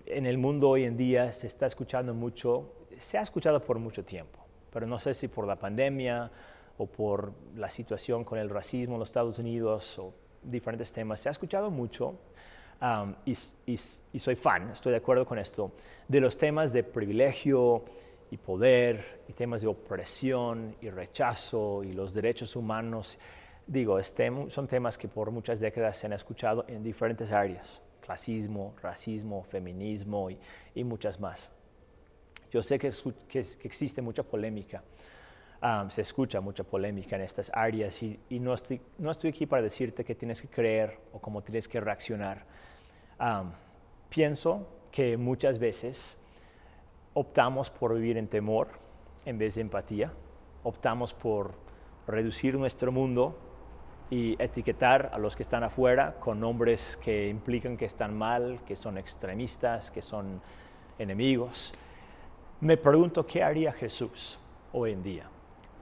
en 0.06 0.26
el 0.26 0.38
mundo 0.38 0.70
hoy 0.70 0.84
en 0.84 0.96
día 0.96 1.32
se 1.32 1.46
está 1.46 1.66
escuchando 1.66 2.14
mucho, 2.14 2.72
se 2.98 3.18
ha 3.18 3.22
escuchado 3.22 3.60
por 3.60 3.78
mucho 3.78 4.04
tiempo, 4.04 4.38
pero 4.72 4.86
no 4.86 4.98
sé 4.98 5.14
si 5.14 5.28
por 5.28 5.46
la 5.46 5.56
pandemia 5.56 6.30
o 6.78 6.86
por 6.86 7.32
la 7.54 7.70
situación 7.70 8.24
con 8.24 8.38
el 8.38 8.50
racismo 8.50 8.94
en 8.94 9.00
los 9.00 9.08
Estados 9.08 9.38
Unidos 9.38 9.98
o 9.98 10.12
diferentes 10.42 10.92
temas. 10.92 11.20
Se 11.20 11.28
ha 11.28 11.32
escuchado 11.32 11.70
mucho, 11.70 12.18
y, 13.24 14.18
soy 14.18 14.36
fan, 14.36 14.70
estoy 14.70 14.92
de 14.92 14.98
acuerdo 14.98 15.26
con 15.26 15.38
esto, 15.38 15.72
de 16.08 16.20
los 16.20 16.36
temas 16.36 16.72
de 16.72 16.82
privilegio 16.82 17.84
y 18.30 18.36
poder, 18.36 19.22
y 19.28 19.32
temas 19.32 19.62
de 19.62 19.68
opresión 19.68 20.76
y 20.80 20.90
rechazo 20.90 21.82
y 21.84 21.92
los 21.92 22.12
derechos 22.12 22.56
humanos. 22.56 23.18
Digo, 23.66 23.98
son 24.02 24.68
temas 24.68 24.98
que 24.98 25.08
por 25.08 25.30
muchas 25.30 25.58
décadas 25.58 25.96
se 25.96 26.06
han 26.06 26.12
escuchado 26.12 26.64
en 26.68 26.82
diferentes 26.82 27.32
áreas, 27.32 27.82
clasismo, 28.06 28.74
racismo, 28.80 29.42
feminismo 29.44 30.30
y, 30.30 30.84
muchas 30.84 31.20
más. 31.20 31.52
Yo 32.50 32.62
sé 32.62 32.78
que 32.78 32.92
existe 33.64 34.00
mucha 34.00 34.22
polémica 34.22 34.82
se 35.88 36.02
escucha 36.02 36.40
mucha 36.40 36.64
polémica 36.64 37.16
en 37.16 37.22
estas 37.22 37.50
áreas 37.52 38.02
y, 38.02 38.18
no, 38.30 38.54
estoy, 38.54 38.80
no, 38.98 39.10
estoy, 39.10 39.30
aquí 39.30 39.46
para 39.46 39.62
decirte 39.62 40.04
qué 40.04 40.14
tienes 40.14 40.40
que 40.40 40.48
creer 40.48 40.98
o 41.12 41.18
cómo 41.18 41.42
tienes 41.42 41.66
que 41.66 41.80
reaccionar. 41.80 42.44
pienso 44.08 44.68
que 44.92 45.16
muchas 45.16 45.58
veces 45.58 46.18
optamos 47.14 47.70
por 47.70 47.94
vivir 47.94 48.16
en 48.16 48.28
temor 48.28 48.68
en 49.24 49.38
vez 49.38 49.56
de 49.56 49.62
empatía, 49.62 50.12
optamos 50.62 51.12
por 51.12 51.54
reducir 52.06 52.56
nuestro 52.56 52.92
mundo 52.92 53.36
y 54.10 54.40
etiquetar 54.40 55.10
a 55.12 55.18
los 55.18 55.34
que 55.34 55.42
están 55.42 55.64
afuera 55.64 56.14
con 56.20 56.38
nombres 56.40 56.96
que 57.02 57.28
implican 57.28 57.76
que 57.76 57.86
están 57.86 58.16
mal, 58.16 58.60
que 58.66 58.76
son 58.76 58.98
extremistas, 58.98 59.90
que 59.90 60.02
son 60.02 60.40
enemigos. 60.98 61.72
Me 62.60 62.76
pregunto 62.76 63.26
qué 63.26 63.42
haría 63.42 63.72
Jesús 63.72 64.38
hoy 64.72 64.92
en 64.92 65.02
día. 65.02 65.28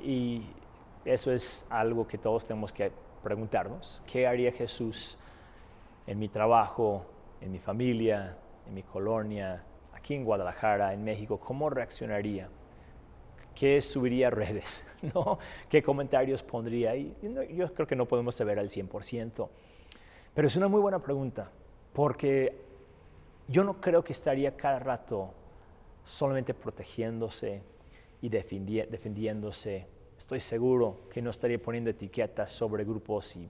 Y 0.03 0.43
eso 1.05 1.33
es 1.33 1.67
algo 1.71 2.07
que 2.07 2.19
todos 2.19 2.47
tenemos 2.47 2.73
que 2.73 2.91
preguntarnos. 3.23 4.03
¿Qué 4.07 4.27
haría 4.27 4.53
Jesús 4.53 5.19
en 6.07 6.19
mi 6.19 6.29
trabajo, 6.29 7.05
en 7.41 7.53
mi 7.53 7.59
familia, 7.59 8.37
en 8.67 8.75
mi 8.75 8.83
colonia, 8.83 9.63
aquí 9.95 10.15
en 10.15 10.25
Guadalajara, 10.25 10.95
en 10.95 11.05
México? 11.05 11.39
¿Cómo 11.39 11.69
reaccionaría? 11.69 12.49
¿Qué 13.55 13.81
subiría 13.81 14.29
a 14.29 14.31
redes? 14.31 14.87
¿No? 15.15 15.39
¿Qué 15.69 15.83
comentarios 15.83 16.43
pondría? 16.43 16.93
ahí? 16.93 17.15
yo 17.23 17.73
creo 17.73 17.87
que 17.87 17.97
no 17.97 18.07
podemos 18.07 18.35
saber 18.35 18.59
al 18.59 18.69
100%. 18.69 19.49
Pero 20.35 20.49
es 20.49 20.57
una 20.57 20.69
muy 20.69 20.81
buena 20.81 20.99
pregunta, 20.99 21.51
porque 21.93 22.57
yo 23.47 23.63
no 23.63 23.81
creo 23.81 24.03
que 24.03 24.13
estaría 24.13 24.57
cada 24.57 24.79
rato 24.79 25.33
solamente 26.05 26.55
protegiéndose 26.55 27.63
y 28.21 28.29
defendiéndose 28.29 29.87
estoy 30.19 30.41
seguro 30.41 31.01
que 31.11 31.21
no 31.21 31.31
estaría 31.31 31.61
poniendo 31.61 31.91
etiquetas 31.91 32.51
sobre 32.51 32.85
grupos 32.85 33.37
y 33.37 33.49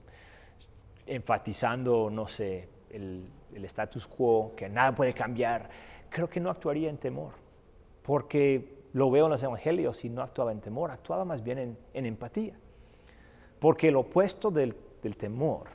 enfatizando, 1.07 2.09
no 2.09 2.27
sé, 2.27 2.67
el, 2.89 3.29
status 3.63 4.07
quo, 4.07 4.53
que 4.55 4.67
nada 4.67 4.93
puede 4.93 5.13
cambiar. 5.13 5.69
Creo 6.09 6.29
que 6.29 6.39
no 6.39 6.49
actuaría 6.49 6.89
en 6.89 6.97
temor, 6.97 7.31
porque 8.03 8.74
lo 8.95 9.11
veo 9.11 9.25
en 9.25 9.31
los 9.31 9.43
evangelios 9.43 10.03
y 10.05 10.09
no 10.09 10.21
actuaba 10.21 10.51
en 10.51 10.61
temor, 10.61 10.89
actuaba 10.89 11.23
más 11.23 11.43
bien 11.43 11.77
en, 11.93 12.05
empatía. 12.05 12.55
Porque 13.59 13.89
el 13.89 13.95
opuesto 13.95 14.49
del, 14.51 14.73
temor 15.17 15.67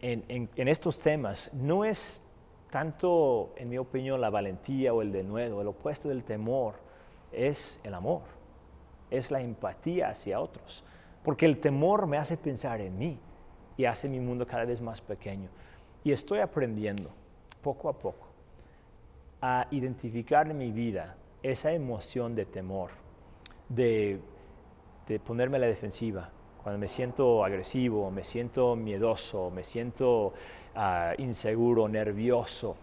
en, 0.00 0.24
en, 0.28 0.68
estos 0.68 1.00
temas 1.00 1.52
no 1.54 1.84
es 1.84 2.22
tanto, 2.70 3.52
en 3.56 3.68
mi 3.68 3.78
opinión, 3.78 4.20
la 4.20 4.30
valentía 4.30 4.92
o 4.92 5.02
el 5.02 5.10
denuedo, 5.10 5.60
el 5.60 5.68
opuesto 5.68 6.08
del 6.08 6.22
temor 6.22 6.74
es 7.32 7.80
el 7.82 7.94
amor 7.94 8.22
es 9.10 9.30
la 9.30 9.40
empatía 9.40 10.10
hacia 10.10 10.40
otros, 10.40 10.84
porque 11.22 11.46
el 11.46 11.60
temor 11.60 12.06
me 12.06 12.18
hace 12.18 12.36
pensar 12.36 12.80
en 12.80 12.98
mí 12.98 13.18
y 13.76 13.84
hace 13.84 14.08
mi 14.08 14.20
mundo 14.20 14.46
cada 14.46 14.64
vez 14.64 14.80
más 14.80 15.00
pequeño. 15.00 15.48
Y 16.04 16.12
estoy 16.12 16.40
aprendiendo 16.40 17.10
poco 17.62 17.88
a 17.88 17.92
poco 17.92 18.28
a 19.40 19.66
identificar 19.70 20.50
en 20.50 20.58
mi 20.58 20.72
vida 20.72 21.16
esa 21.42 21.72
emoción 21.72 22.34
de 22.34 22.44
temor, 22.44 22.90
de, 23.68 24.20
ponerme 25.24 25.56
a 25.56 25.60
la 25.60 25.66
defensiva, 25.66 26.30
cuando 26.62 26.78
me 26.78 26.88
siento 26.88 27.44
agresivo, 27.44 28.10
me 28.10 28.24
siento 28.24 28.76
miedoso, 28.76 29.50
me 29.50 29.64
siento 29.64 30.34
ah, 30.74 31.14
inseguro, 31.18 31.88
nervioso, 31.88 32.76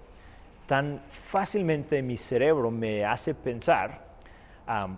tan 0.65 1.03
fácilmente 1.09 2.01
mi 2.01 2.17
cerebro 2.17 2.71
me 2.71 3.05
hace 3.05 3.35
pensar, 3.35 4.05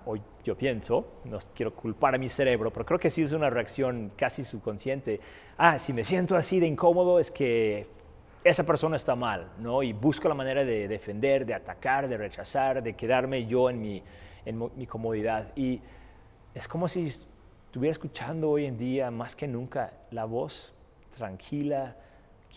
o 0.06 0.15
yo 0.43 0.56
pienso, 0.56 1.06
no 1.26 1.39
quiero 1.54 1.74
culpar 1.74 2.15
a 2.15 2.17
mi 2.17 2.30
cerebro, 2.30 2.72
pero 2.72 2.86
creo 2.86 3.00
que 3.00 3.10
sí 3.10 3.24
es 3.24 3.34
una 3.34 3.50
reacción 3.50 4.13
casi 4.15 4.43
subconsciente, 4.43 5.20
ah, 5.58 5.78
si 5.78 5.91
me 5.91 6.04
siento 6.04 6.38
así 6.38 6.60
de 6.60 6.67
incómodo 6.67 7.20
es 7.20 7.32
que 7.32 7.88
esa 8.48 8.64
persona 8.64 8.96
está 8.96 9.16
mal, 9.16 9.52
¿no? 9.60 9.84
Y 9.84 9.92
busco 9.92 10.30
la 10.30 10.34
manera 10.34 10.64
de 10.64 10.88
defender, 10.88 11.46
de 11.46 11.54
atacar, 11.54 12.08
de 12.08 12.18
rechazar, 12.18 12.82
de 12.82 12.96
quedarme 12.96 13.46
yo 13.46 13.70
en 13.70 13.82
mi, 13.82 14.02
en 14.46 14.72
mi 14.76 14.88
comodidad. 14.88 15.52
Y 15.56 15.82
es 16.54 16.68
como 16.68 16.88
si 16.88 17.08
estuviera 17.08 17.92
escuchando 17.92 18.50
hoy 18.50 18.66
en 18.66 18.78
día, 18.78 19.12
más 19.12 19.36
que 19.36 19.48
nunca, 19.48 19.92
la 20.12 20.24
voz 20.24 20.74
tranquila, 21.16 21.98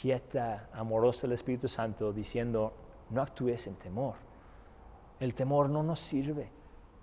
quieta, 0.00 0.68
amorosa 0.72 1.22
del 1.22 1.32
Espíritu 1.32 1.66
Santo 1.66 2.12
diciendo, 2.12 2.72
no 3.10 3.20
actúes 3.20 3.66
en 3.66 3.74
temor. 3.74 4.14
El 5.18 5.34
temor 5.34 5.68
no 5.68 5.82
nos 5.82 5.98
sirve, 5.98 6.50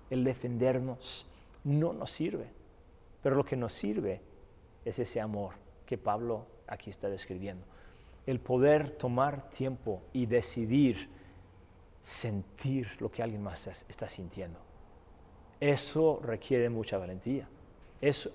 el 0.10 0.24
defendernos 0.24 1.30
no 1.66 1.92
nos 1.92 2.12
sirve, 2.12 2.50
pero 3.22 3.36
lo 3.36 3.44
que 3.44 3.58
nos 3.58 3.74
sirve 3.74 4.22
es 4.86 4.98
ese 4.98 5.20
amor 5.20 5.56
que 5.86 5.98
Pablo 5.98 6.46
aquí 6.68 6.90
está 6.90 7.10
describiendo 7.10 7.66
el 8.28 8.40
poder 8.40 8.92
tomar 8.92 9.50
tiempo 9.50 10.04
y 10.14 10.26
decidir 10.26 11.10
sentir 12.04 12.90
lo 13.00 13.10
que 13.10 13.24
alguien 13.24 13.42
más 13.42 13.68
está 13.90 14.08
sintiendo. 14.08 14.60
Eso 15.60 16.20
requiere 16.24 16.70
mucha 16.70 16.98
valentía. 16.98 17.48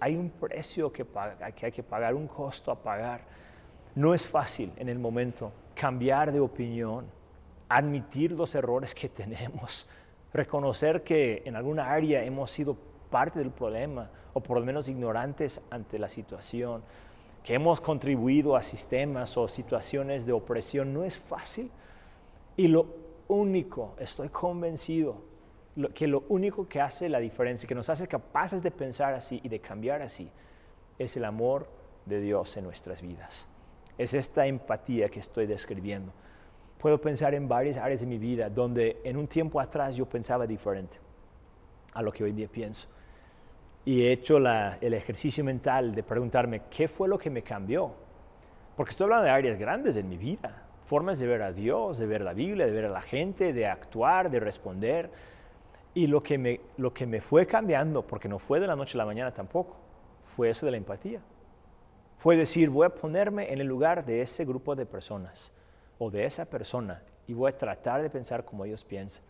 hay 0.00 0.16
un 0.16 0.30
precio 0.30 0.92
que, 0.92 1.06
que 1.54 1.66
hay 1.66 1.72
que 1.72 1.82
pagar, 1.82 2.14
un 2.14 2.26
costo 2.26 2.70
a 2.70 2.82
pagar. 2.82 3.20
No 3.94 4.14
es 4.14 4.26
fácil 4.26 4.72
en 4.76 4.88
el 4.88 4.98
momento 4.98 5.52
cambiar 5.74 6.32
de 6.32 6.40
opinión, 6.40 7.06
admitir 7.68 8.32
los 8.32 8.54
errores 8.54 8.94
que 8.94 9.08
tenemos, 9.20 9.88
reconocer 10.32 11.02
que 11.02 11.42
en 11.44 11.54
alguna 11.54 11.92
área 11.92 12.24
hemos 12.24 12.50
sido 12.50 12.76
parte 13.10 13.38
del 13.38 13.50
problema 13.50 14.10
o 14.32 14.40
por 14.40 14.58
lo 14.58 14.64
menos 14.64 14.88
ignorantes 14.88 15.60
ante 15.70 15.98
la 15.98 16.08
situación 16.08 16.82
que 17.42 17.54
hemos 17.54 17.80
contribuido 17.80 18.56
a 18.56 18.62
sistemas 18.62 19.36
o 19.36 19.48
situaciones 19.48 20.26
de 20.26 20.32
opresión 20.32 20.92
no 20.92 21.04
es 21.04 21.16
fácil. 21.16 21.70
Y 22.56 22.68
lo 22.68 22.86
único, 23.28 23.94
estoy 23.98 24.28
convencido, 24.28 25.22
que 25.94 26.06
lo 26.06 26.24
único 26.28 26.68
que 26.68 26.80
hace 26.80 27.08
la 27.08 27.18
diferencia, 27.18 27.66
que 27.66 27.74
nos 27.74 27.88
hace 27.88 28.06
capaces 28.06 28.62
de 28.62 28.70
pensar 28.70 29.14
así 29.14 29.40
y 29.42 29.48
de 29.48 29.58
cambiar 29.58 30.02
así, 30.02 30.30
es 30.98 31.16
el 31.16 31.24
amor 31.24 31.68
de 32.06 32.20
Dios 32.20 32.56
en 32.56 32.64
nuestras 32.64 33.02
vidas. 33.02 33.48
Es 33.98 34.14
esta 34.14 34.46
empatía 34.46 35.08
que 35.08 35.20
estoy 35.20 35.46
describiendo. 35.46 36.12
Puedo 36.78 37.00
pensar 37.00 37.34
en 37.34 37.48
varias 37.48 37.76
áreas 37.76 38.00
de 38.00 38.06
mi 38.06 38.18
vida 38.18 38.50
donde 38.50 39.00
en 39.04 39.16
un 39.16 39.26
tiempo 39.26 39.60
atrás 39.60 39.96
yo 39.96 40.06
pensaba 40.06 40.46
diferente 40.46 40.98
a 41.92 42.02
lo 42.02 42.12
que 42.12 42.24
hoy 42.24 42.32
día 42.32 42.48
pienso 42.48 42.88
y 43.84 44.02
he 44.02 44.12
hecho 44.12 44.36
el 44.36 44.94
ejercicio 44.94 45.44
mental 45.44 45.94
de 45.94 46.02
preguntarme 46.02 46.62
qué 46.70 46.86
fue 46.88 47.08
lo 47.08 47.18
que 47.18 47.30
me 47.30 47.42
cambió. 47.42 47.92
Porque 48.76 48.90
estoy 48.90 49.04
hablando 49.04 49.24
de 49.24 49.30
áreas 49.30 49.58
grandes 49.58 49.96
en 49.96 50.08
mi 50.08 50.16
vida, 50.16 50.62
formas 50.84 51.18
de 51.18 51.26
ver 51.26 51.42
a 51.42 51.52
Dios, 51.52 51.98
de 51.98 52.06
ver 52.06 52.22
la 52.22 52.32
Biblia, 52.32 52.66
de 52.66 52.72
ver 52.72 52.86
a 52.86 52.90
la 52.90 53.02
gente, 53.02 53.52
de 53.52 53.66
actuar, 53.66 54.30
de 54.30 54.40
responder. 54.40 55.10
Y 55.94 56.06
lo 56.06 56.22
que 56.22 56.38
me, 56.38 56.60
lo 56.76 56.94
que 56.94 57.06
me 57.06 57.20
fue 57.20 57.46
cambiando, 57.46 58.02
porque 58.06 58.28
no 58.28 58.38
fue 58.38 58.60
de 58.60 58.66
la 58.66 58.76
noche 58.76 58.96
a 58.96 58.98
la 58.98 59.06
mañana 59.06 59.32
tampoco, 59.32 59.76
fue 60.36 60.50
eso 60.50 60.64
de 60.64 60.72
la 60.72 60.78
empatía. 60.78 61.20
Fue 62.18 62.36
decir, 62.36 62.70
voy 62.70 62.86
a 62.86 62.90
ponerme 62.90 63.52
en 63.52 63.60
el 63.60 63.66
lugar 63.66 64.04
de 64.06 64.22
ese 64.22 64.44
grupo 64.44 64.76
de 64.76 64.86
personas 64.86 65.52
o 65.98 66.08
de 66.08 66.24
esa 66.24 66.44
persona 66.44 67.02
y 67.26 67.34
voy 67.34 67.50
a 67.50 67.58
tratar 67.58 68.00
de 68.00 68.08
pensar 68.08 68.44
como 68.44 68.64
ellos 68.64 68.84
piensan. 68.84 69.24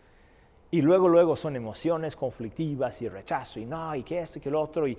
Y 0.72 0.80
luego, 0.80 1.06
luego 1.06 1.36
son 1.36 1.54
emociones 1.54 2.16
conflictivas 2.16 3.02
y 3.02 3.08
rechazo 3.10 3.60
y 3.60 3.66
no, 3.66 3.94
y 3.94 4.02
que 4.02 4.20
esto 4.20 4.38
y 4.38 4.40
que 4.40 4.50
lo 4.50 4.58
otro. 4.58 4.88
Y, 4.88 4.96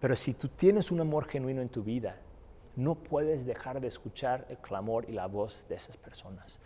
pero 0.00 0.16
si 0.16 0.32
tú 0.32 0.48
tienes 0.48 0.90
un 0.90 1.02
amor 1.02 1.26
genuino 1.26 1.60
en 1.60 1.68
tu 1.68 1.82
vida, 1.82 2.16
no 2.76 2.94
puedes 2.94 3.44
dejar 3.44 3.78
de 3.82 3.88
escuchar 3.88 4.46
el 4.48 4.56
clamor 4.56 5.04
y 5.06 5.12
la 5.12 5.26
voz 5.26 5.66
de 5.68 5.74
esas 5.74 5.98
personas. 5.98 6.60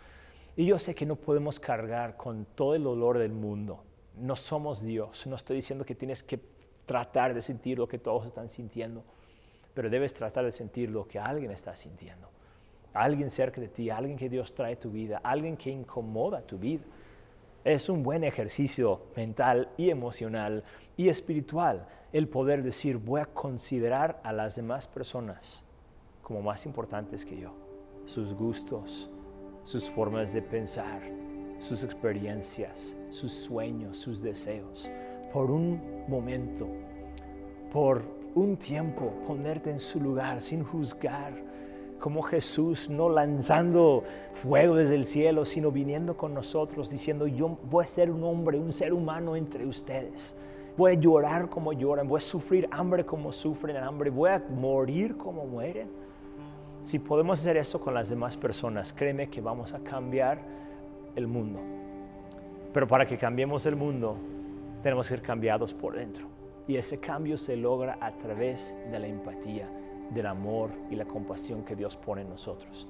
Y 0.55 0.65
yo 0.65 0.79
sé 0.79 0.95
que 0.95 1.05
no 1.05 1.17
podemos 1.17 1.59
cargar 1.59 2.15
con 2.15 2.45
todo 2.55 2.73
el 2.73 2.83
dolor 2.83 3.17
del 3.17 3.33
mundo. 3.33 3.83
No 4.15 4.37
somos 4.37 4.81
Dios. 4.81 5.27
No 5.27 5.35
estoy 5.35 5.57
diciendo 5.57 5.83
que 5.83 5.93
tienes 5.93 6.23
que 6.23 6.39
tratar 6.85 7.33
de 7.33 7.41
sentir 7.41 7.77
lo 7.77 7.89
que 7.89 7.99
todos 7.99 8.25
están 8.25 8.47
sintiendo, 8.47 9.03
pero 9.73 9.89
debes 9.89 10.13
tratar 10.13 10.45
de 10.45 10.53
sentir 10.53 10.89
lo 10.89 11.05
que 11.05 11.19
alguien 11.19 11.51
está 11.51 11.75
sintiendo. 11.75 12.29
Alguien 12.93 13.29
cerca 13.29 13.59
de 13.59 13.67
ti, 13.67 13.89
alguien 13.89 14.17
que 14.17 14.29
Dios 14.29 14.53
trae 14.53 14.75
a 14.75 14.79
tu 14.79 14.89
vida, 14.89 15.19
alguien 15.21 15.57
que 15.57 15.69
incomoda 15.69 16.41
tu 16.41 16.57
vida 16.57 16.85
es 17.67 17.89
un 17.89 18.01
buen 18.01 18.23
ejercicio 18.23 19.01
mental 19.15 19.69
y 19.75 19.89
emocional 19.89 20.63
y 20.95 21.09
espiritual 21.09 21.85
el 22.13 22.29
poder 22.29 22.63
decir, 22.63 22.97
voy 22.97 23.19
a 23.19 23.25
considerar 23.25 24.21
a 24.23 24.31
las 24.31 24.55
demás 24.55 24.87
personas 24.87 25.65
como 26.21 26.41
más 26.41 26.65
importantes 26.65 27.25
que 27.25 27.37
yo, 27.37 27.51
sus 28.05 28.33
gustos, 28.33 29.09
sus 29.63 29.89
formas 29.89 30.31
de 30.31 30.41
pensar, 30.41 31.01
sus 31.59 31.83
experiencias, 31.83 32.95
sus 33.09 33.33
sueños, 33.33 33.97
sus 33.97 34.21
deseos. 34.21 34.89
Por 35.33 35.51
un 35.51 36.05
momento, 36.07 36.69
por 37.73 38.01
un 38.33 38.55
tiempo, 38.55 39.11
ponerte 39.27 39.71
en 39.71 39.81
su 39.81 39.99
lugar 39.99 40.39
sin 40.39 40.63
juzgar, 40.63 41.33
como 41.99 42.21
Jesús 42.21 42.89
no 42.89 43.09
lanzando 43.09 44.03
fuego 44.41 44.75
desde 44.75 44.95
el 44.95 45.05
cielo, 45.05 45.45
sino 45.45 45.71
viniendo 45.71 46.15
con 46.15 46.33
nosotros 46.33 46.89
diciendo, 46.89 47.27
yo 47.27 47.57
voy 47.69 47.83
a 47.83 47.87
ser 47.87 48.11
un 48.11 48.23
hombre, 48.23 48.59
un 48.59 48.71
ser 48.71 48.93
humano 48.93 49.35
entre 49.35 49.65
ustedes. 49.65 50.37
Voy 50.77 50.91
a 50.91 50.93
llorar 50.95 51.49
como 51.49 51.73
lloran, 51.73 52.07
voy 52.07 52.17
a 52.17 52.21
sufrir 52.21 52.67
hambre 52.71 53.03
como 53.05 53.31
sufren 53.31 53.77
hambre, 53.77 54.11
voy 54.11 54.29
a 54.29 54.43
morir 54.49 55.17
como 55.17 55.45
mueren. 55.45 55.89
Si 56.81 56.99
podemos 56.99 57.39
hacer 57.39 57.57
eso 57.57 57.79
con 57.81 57.95
las 57.95 58.09
demás 58.09 58.37
personas, 58.37 58.93
créeme 58.93 59.29
que 59.29 59.41
vamos 59.41 59.73
a 59.73 59.79
cambiar 59.79 60.39
el 61.15 61.25
mundo. 61.25 61.59
Pero 62.73 62.87
para 62.87 63.07
que 63.07 63.17
cambiemos 63.17 63.65
el 63.65 63.75
mundo, 63.75 64.17
tenemos 64.83 65.07
que 65.07 65.15
ser 65.15 65.21
cambiados 65.23 65.73
por 65.73 65.95
dentro. 65.95 66.27
Y 66.67 66.75
ese 66.75 66.99
cambio 66.99 67.37
se 67.37 67.55
logra 67.55 67.97
a 67.99 68.11
través 68.11 68.75
de 68.91 68.99
la 68.99 69.07
empatía 69.07 69.67
del 70.09 70.25
amor 70.25 70.71
y 70.89 70.95
la 70.95 71.05
compasión 71.05 71.63
que 71.63 71.75
Dios 71.75 71.97
pone 71.97 72.21
en 72.21 72.29
nosotros. 72.29 72.87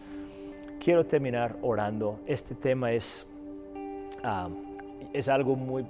Quiero 0.80 1.06
terminar 1.06 1.58
orando. 1.62 2.19
Este 2.25 2.56
tema 2.56 2.91
es, 2.91 3.25
ah, 4.23 4.49
es 5.13 5.27
algo 5.30 5.56
muy, 5.56 5.86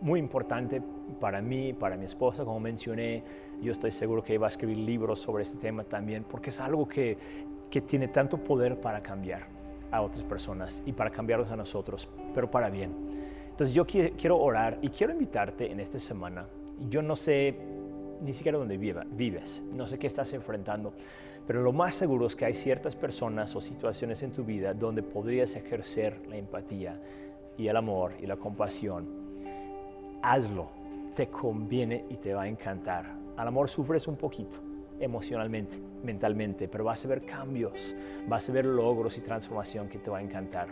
muy 0.00 0.18
importante 0.18 0.82
para 1.20 1.40
mí, 1.40 1.72
para 1.72 1.96
mi 1.96 2.04
esposa, 2.04 2.44
como 2.44 2.60
mencioné. 2.60 3.22
Yo 3.62 3.72
estoy 3.72 3.92
seguro 3.92 4.22
que 4.22 4.34
iba 4.34 4.46
a 4.46 4.50
escribir 4.50 4.78
libros 4.78 5.20
sobre 5.20 5.44
este 5.44 5.58
tema 5.58 5.84
también, 5.84 6.24
porque 6.24 6.50
es 6.50 6.60
algo 6.60 6.88
que, 6.88 7.16
que 7.70 7.80
tiene 7.80 8.08
tanto 8.08 8.36
poder 8.38 8.80
para 8.80 9.02
cambiar 9.02 9.46
a 9.90 10.02
otras 10.02 10.24
personas 10.24 10.82
y 10.86 10.92
para 10.92 11.10
cambiarlos 11.10 11.50
a 11.50 11.56
nosotros, 11.56 12.08
pero 12.34 12.50
para 12.50 12.70
bien. 12.70 12.90
Entonces 13.50 13.74
yo 13.74 13.86
quiero 13.86 14.38
orar 14.38 14.78
y 14.82 14.88
quiero 14.88 15.12
invitarte 15.12 15.70
en 15.70 15.78
esta 15.78 15.98
semana. 15.98 16.46
Yo 16.88 17.02
no 17.02 17.14
sé 17.14 17.54
ni 18.22 18.32
siquiera 18.32 18.58
donde 18.58 18.76
vives, 18.76 19.62
no 19.72 19.86
sé 19.86 19.98
qué 19.98 20.06
estás 20.06 20.32
enfrentando, 20.32 20.92
pero 21.46 21.62
lo 21.62 21.72
más 21.72 21.94
seguro 21.94 22.26
es 22.26 22.36
que 22.36 22.44
hay 22.44 22.54
ciertas 22.54 22.94
personas 22.94 23.54
o 23.56 23.60
situaciones 23.60 24.22
en 24.22 24.32
tu 24.32 24.44
vida 24.44 24.74
donde 24.74 25.02
podrías 25.02 25.56
ejercer 25.56 26.20
la 26.28 26.36
empatía 26.36 27.00
y 27.58 27.66
el 27.66 27.76
amor 27.76 28.12
y 28.20 28.26
la 28.26 28.36
compasión. 28.36 29.08
Hazlo, 30.22 30.70
te 31.16 31.26
conviene 31.28 32.04
y 32.08 32.16
te 32.16 32.32
va 32.32 32.42
a 32.42 32.48
encantar. 32.48 33.12
Al 33.36 33.48
amor 33.48 33.68
sufres 33.68 34.06
un 34.06 34.16
poquito 34.16 34.58
emocionalmente, 35.00 35.76
mentalmente, 36.04 36.68
pero 36.68 36.84
vas 36.84 37.04
a 37.04 37.08
ver 37.08 37.22
cambios, 37.26 37.94
vas 38.28 38.48
a 38.48 38.52
ver 38.52 38.64
logros 38.64 39.18
y 39.18 39.20
transformación 39.20 39.88
que 39.88 39.98
te 39.98 40.10
va 40.10 40.18
a 40.18 40.22
encantar. 40.22 40.68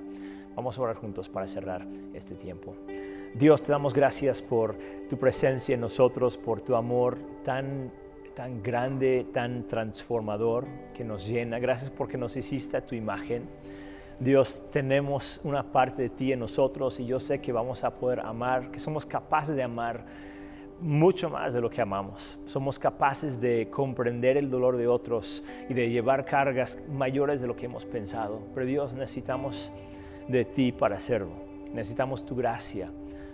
Vamos 0.54 0.78
a 0.78 0.82
orar 0.82 0.96
juntos 0.96 1.28
para 1.28 1.48
cerrar 1.48 1.86
este 2.14 2.36
tiempo. 2.36 2.76
Dios, 3.34 3.62
te 3.62 3.70
damos 3.70 3.94
gracias 3.94 4.42
por 4.42 4.74
tu 5.08 5.16
presencia 5.16 5.74
en 5.76 5.80
nosotros, 5.80 6.36
por 6.36 6.62
tu 6.62 6.74
amor 6.74 7.16
tan, 7.44 7.92
tan 8.34 8.60
grande, 8.60 9.24
tan 9.32 9.68
transformador 9.68 10.66
que 10.94 11.04
nos 11.04 11.28
llena. 11.28 11.60
Gracias 11.60 11.90
porque 11.90 12.18
nos 12.18 12.36
hiciste 12.36 12.82
tu 12.82 12.96
imagen. 12.96 13.44
Dios, 14.18 14.64
tenemos 14.72 15.40
una 15.44 15.62
parte 15.62 16.02
de 16.02 16.08
ti 16.10 16.32
en 16.32 16.40
nosotros 16.40 16.98
y 16.98 17.06
yo 17.06 17.20
sé 17.20 17.40
que 17.40 17.52
vamos 17.52 17.84
a 17.84 17.94
poder 17.94 18.18
amar, 18.18 18.72
que 18.72 18.80
somos 18.80 19.06
capaces 19.06 19.54
de 19.54 19.62
amar 19.62 20.04
mucho 20.80 21.30
más 21.30 21.54
de 21.54 21.60
lo 21.60 21.70
que 21.70 21.80
amamos. 21.80 22.36
Somos 22.46 22.80
capaces 22.80 23.40
de 23.40 23.68
comprender 23.70 24.38
el 24.38 24.50
dolor 24.50 24.76
de 24.76 24.88
otros 24.88 25.44
y 25.68 25.74
de 25.74 25.88
llevar 25.88 26.24
cargas 26.24 26.82
mayores 26.90 27.40
de 27.40 27.46
lo 27.46 27.54
que 27.54 27.66
hemos 27.66 27.84
pensado. 27.84 28.40
Pero 28.54 28.66
Dios, 28.66 28.92
necesitamos 28.92 29.70
de 30.26 30.44
ti 30.44 30.72
para 30.72 30.96
hacerlo. 30.96 31.30
Necesitamos 31.72 32.26
tu 32.26 32.34
gracia 32.34 32.90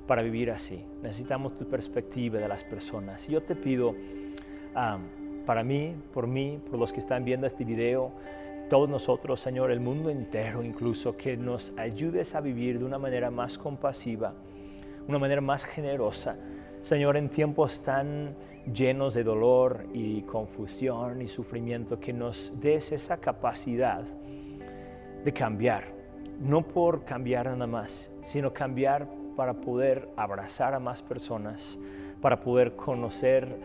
para 0.06 0.22
vivir 0.22 0.50
así. 0.50 0.84
Necesitamos 1.02 1.54
tu 1.54 1.66
perspectiva 1.66 2.38
de 2.38 2.48
las 2.48 2.64
personas. 2.64 3.28
Y 3.28 3.32
yo 3.32 3.42
te 3.42 3.54
pido, 3.54 3.94
para 5.44 5.62
mí, 5.62 5.94
por 6.12 6.26
mí, 6.26 6.60
por 6.70 6.78
los 6.78 6.92
que 6.92 7.00
están 7.00 7.24
viendo 7.24 7.46
este 7.46 7.64
video, 7.64 8.12
todos 8.68 8.88
nosotros, 8.88 9.40
Señor, 9.40 9.70
el 9.70 9.80
mundo 9.80 10.10
entero 10.10 10.62
incluso, 10.62 11.16
que 11.16 11.36
nos 11.36 11.72
ayudes 11.76 12.34
a 12.34 12.40
vivir 12.40 12.78
de 12.78 12.84
una 12.84 12.98
manera 12.98 13.30
más 13.30 13.58
compasiva, 13.58 14.34
una 15.06 15.18
manera 15.18 15.40
más 15.40 15.64
generosa. 15.64 16.36
Señor, 16.82 17.16
en 17.16 17.28
tiempos 17.28 17.82
tan 17.82 18.36
llenos 18.72 19.14
de 19.14 19.24
dolor 19.24 19.86
y 19.92 20.22
confusión 20.22 21.22
y 21.22 21.28
sufrimiento, 21.28 21.98
que 21.98 22.12
nos 22.12 22.58
des 22.60 22.92
esa 22.92 23.18
capacidad 23.18 24.04
de 25.24 25.32
cambiar, 25.32 25.84
no 26.40 26.62
por 26.62 27.04
cambiar 27.04 27.46
nada 27.46 27.66
más, 27.66 28.12
sino 28.22 28.52
cambiar 28.52 29.08
para 29.36 29.54
poder 29.54 30.08
abrazar 30.16 30.74
a 30.74 30.80
más 30.80 31.02
personas, 31.02 31.78
para 32.20 32.40
poder 32.40 32.74
conocer 32.74 33.56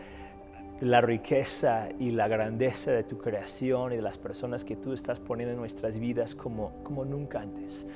la 0.80 1.00
riqueza 1.00 1.88
y 1.98 2.10
la 2.10 2.28
grandeza 2.28 2.90
de 2.90 3.04
tu 3.04 3.18
creación 3.18 3.92
y 3.92 3.96
de 3.96 4.02
las 4.02 4.18
personas 4.18 4.64
que 4.64 4.76
tú 4.76 4.92
estás 4.92 5.20
poniendo 5.20 5.52
en 5.54 5.58
nuestras 5.60 5.98
vidas 5.98 6.34
como, 6.34 6.72
como 6.82 7.04
nunca 7.04 7.40
antes. 7.40 7.86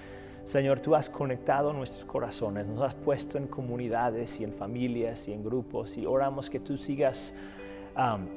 Señor, 0.44 0.78
tú 0.78 0.94
has 0.94 1.10
conectado 1.10 1.72
nuestros 1.72 2.04
corazones, 2.04 2.66
nos 2.68 2.80
has 2.80 2.94
puesto 2.94 3.36
en 3.36 3.48
comunidades 3.48 4.40
y 4.40 4.44
en 4.44 4.52
familias 4.52 5.26
y 5.26 5.32
en 5.32 5.42
grupos 5.42 5.98
y 5.98 6.06
oramos 6.06 6.48
que 6.48 6.60
tú 6.60 6.76
sigas 6.76 7.34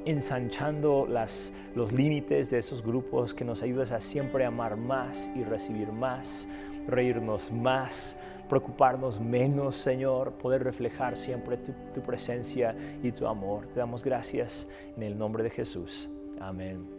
ensanchando 0.04 1.06
las, 1.06 1.52
los 1.74 1.92
límites 1.92 2.50
de 2.50 2.58
esos 2.58 2.82
grupos, 2.82 3.34
que 3.34 3.44
nos 3.44 3.62
ayudes 3.62 3.92
a 3.92 4.00
siempre 4.00 4.44
amar 4.44 4.76
más 4.76 5.30
y 5.36 5.44
recibir 5.44 5.92
más, 5.92 6.48
reírnos 6.88 7.52
más, 7.52 8.16
preocuparnos 8.50 9.20
menos, 9.20 9.76
Señor, 9.76 10.32
poder 10.32 10.64
reflejar 10.64 11.16
siempre 11.16 11.56
tu, 11.56 12.02
presencia 12.02 12.74
y 13.02 13.12
tu 13.12 13.26
amor. 13.26 13.66
Te 13.68 13.78
damos 13.78 14.02
gracias 14.02 14.68
en 14.96 15.04
el 15.04 15.16
nombre 15.16 15.44
de 15.44 15.50
Jesús. 15.50 16.10
Amén. 16.40 16.98